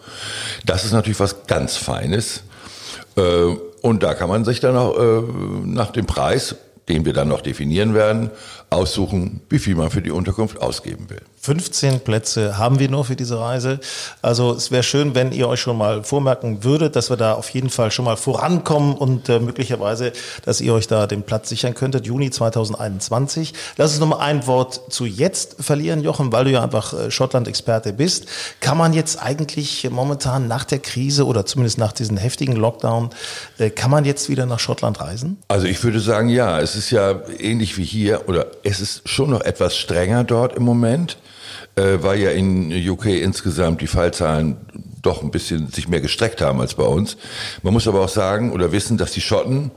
[0.65, 2.43] Das ist natürlich was ganz Feines.
[3.15, 3.21] Äh,
[3.81, 5.21] und da kann man sich dann auch äh,
[5.63, 6.55] nach dem Preis,
[6.89, 8.31] den wir dann noch definieren werden,
[8.69, 11.21] aussuchen, wie viel man für die Unterkunft ausgeben will.
[11.47, 13.79] 15 Plätze haben wir nur für diese Reise.
[14.21, 17.49] Also es wäre schön, wenn ihr euch schon mal vormerken würdet, dass wir da auf
[17.51, 20.11] jeden Fall schon mal vorankommen und äh, möglicherweise,
[20.43, 22.05] dass ihr euch da den Platz sichern könntet.
[22.05, 23.53] Juni 2021.
[23.77, 27.11] Lass uns noch mal ein Wort zu jetzt verlieren, Jochen, weil du ja einfach äh,
[27.11, 28.25] Schottland-Experte bist.
[28.59, 33.11] Kann man jetzt eigentlich momentan nach der Krise oder zumindest nach diesem heftigen Lockdown,
[33.57, 35.37] äh, kann man jetzt wieder nach Schottland reisen?
[35.47, 36.59] Also ich würde sagen, ja.
[36.59, 40.63] Es ist ja ähnlich wie hier oder es ist schon noch etwas strenger dort im
[40.63, 41.17] Moment
[41.77, 44.57] äh, weil ja in UK insgesamt die Fallzahlen
[45.01, 47.17] doch ein bisschen sich mehr gestreckt haben als bei uns.
[47.61, 49.71] Man muss aber auch sagen oder wissen, dass die Schotten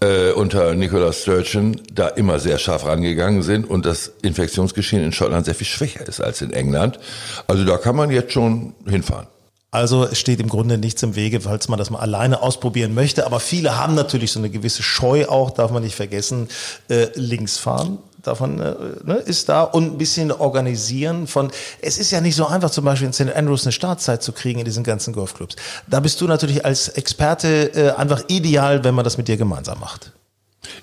[0.00, 5.46] äh, unter Nicola Sturgeon da immer sehr scharf rangegangen sind und das Infektionsgeschehen in Schottland
[5.46, 6.98] sehr viel schwächer ist als in England.
[7.46, 9.26] Also da kann man jetzt schon hinfahren.
[9.72, 13.24] Also es steht im Grunde nichts im Wege, falls man das mal alleine ausprobieren möchte.
[13.24, 16.48] Aber viele haben natürlich so eine gewisse Scheu auch, darf man nicht vergessen,
[16.88, 21.50] äh, links fahren davon äh, ne, ist da und ein bisschen organisieren von,
[21.80, 23.34] es ist ja nicht so einfach zum Beispiel in St.
[23.34, 25.56] Andrews eine Startzeit zu kriegen in diesen ganzen Golfclubs.
[25.88, 29.80] Da bist du natürlich als Experte äh, einfach ideal, wenn man das mit dir gemeinsam
[29.80, 30.12] macht.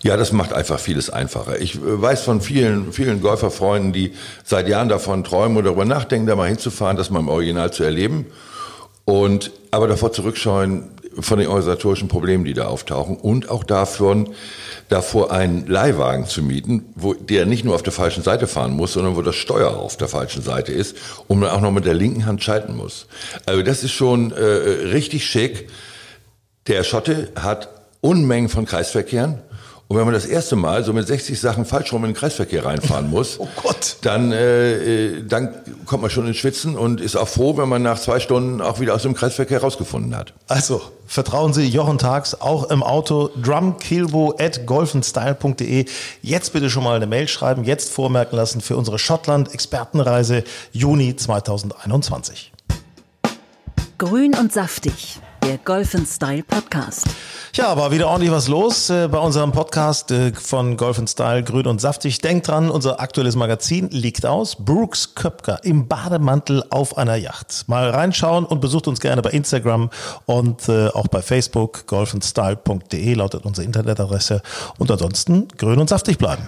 [0.02, 1.60] Ja, das macht einfach vieles einfacher.
[1.60, 4.14] Ich äh, weiß von vielen, vielen Golferfreunden, die
[4.44, 7.84] seit Jahren davon träumen oder darüber nachdenken, da mal hinzufahren, das mal im Original zu
[7.84, 8.26] erleben.
[9.06, 14.30] Und aber davor zurückscheuen von den organisatorischen Problemen, die da auftauchen und auch davon,
[14.89, 18.93] davor einen Leihwagen zu mieten, wo der nicht nur auf der falschen Seite fahren muss,
[18.93, 20.95] sondern wo das Steuer auf der falschen Seite ist
[21.28, 23.08] und man auch noch mit der linken Hand schalten muss.
[23.45, 25.70] Also das ist schon äh, richtig schick.
[26.68, 27.70] Der Schotte hat
[28.02, 29.39] Unmengen von Kreisverkehren
[29.90, 32.64] und wenn man das erste Mal so mit 60 Sachen falsch rum in den Kreisverkehr
[32.64, 33.98] reinfahren muss, oh Gott.
[34.04, 34.74] Dann, äh,
[35.16, 35.50] äh, dann
[35.88, 38.80] kommt man schon ins Schwitzen und ist auch froh, wenn man nach zwei Stunden auch
[38.80, 40.36] wieder aus dem Kreisverkehr rausgefunden hat.
[40.48, 45.86] Also, vertrauen Sie Jochen Tags auch im Auto drumkilbo at golfenstyle.de.
[46.22, 52.52] Jetzt bitte schon mal eine Mail schreiben, jetzt vormerken lassen für unsere Schottland-Expertenreise Juni 2021.
[53.98, 57.06] Grün und saftig der Golf Style Podcast.
[57.54, 61.68] Ja, war wieder ordentlich was los äh, bei unserem Podcast äh, von Golf Style Grün
[61.68, 62.20] und Saftig.
[62.20, 64.56] Denkt dran, unser aktuelles Magazin liegt aus.
[64.56, 67.66] Brooks Köpker im Bademantel auf einer Yacht.
[67.68, 69.90] Mal reinschauen und besucht uns gerne bei Instagram
[70.26, 71.88] und äh, auch bei Facebook.
[71.88, 74.42] golfenstyle.de lautet unsere Internetadresse.
[74.78, 76.48] Und ansonsten grün und saftig bleiben.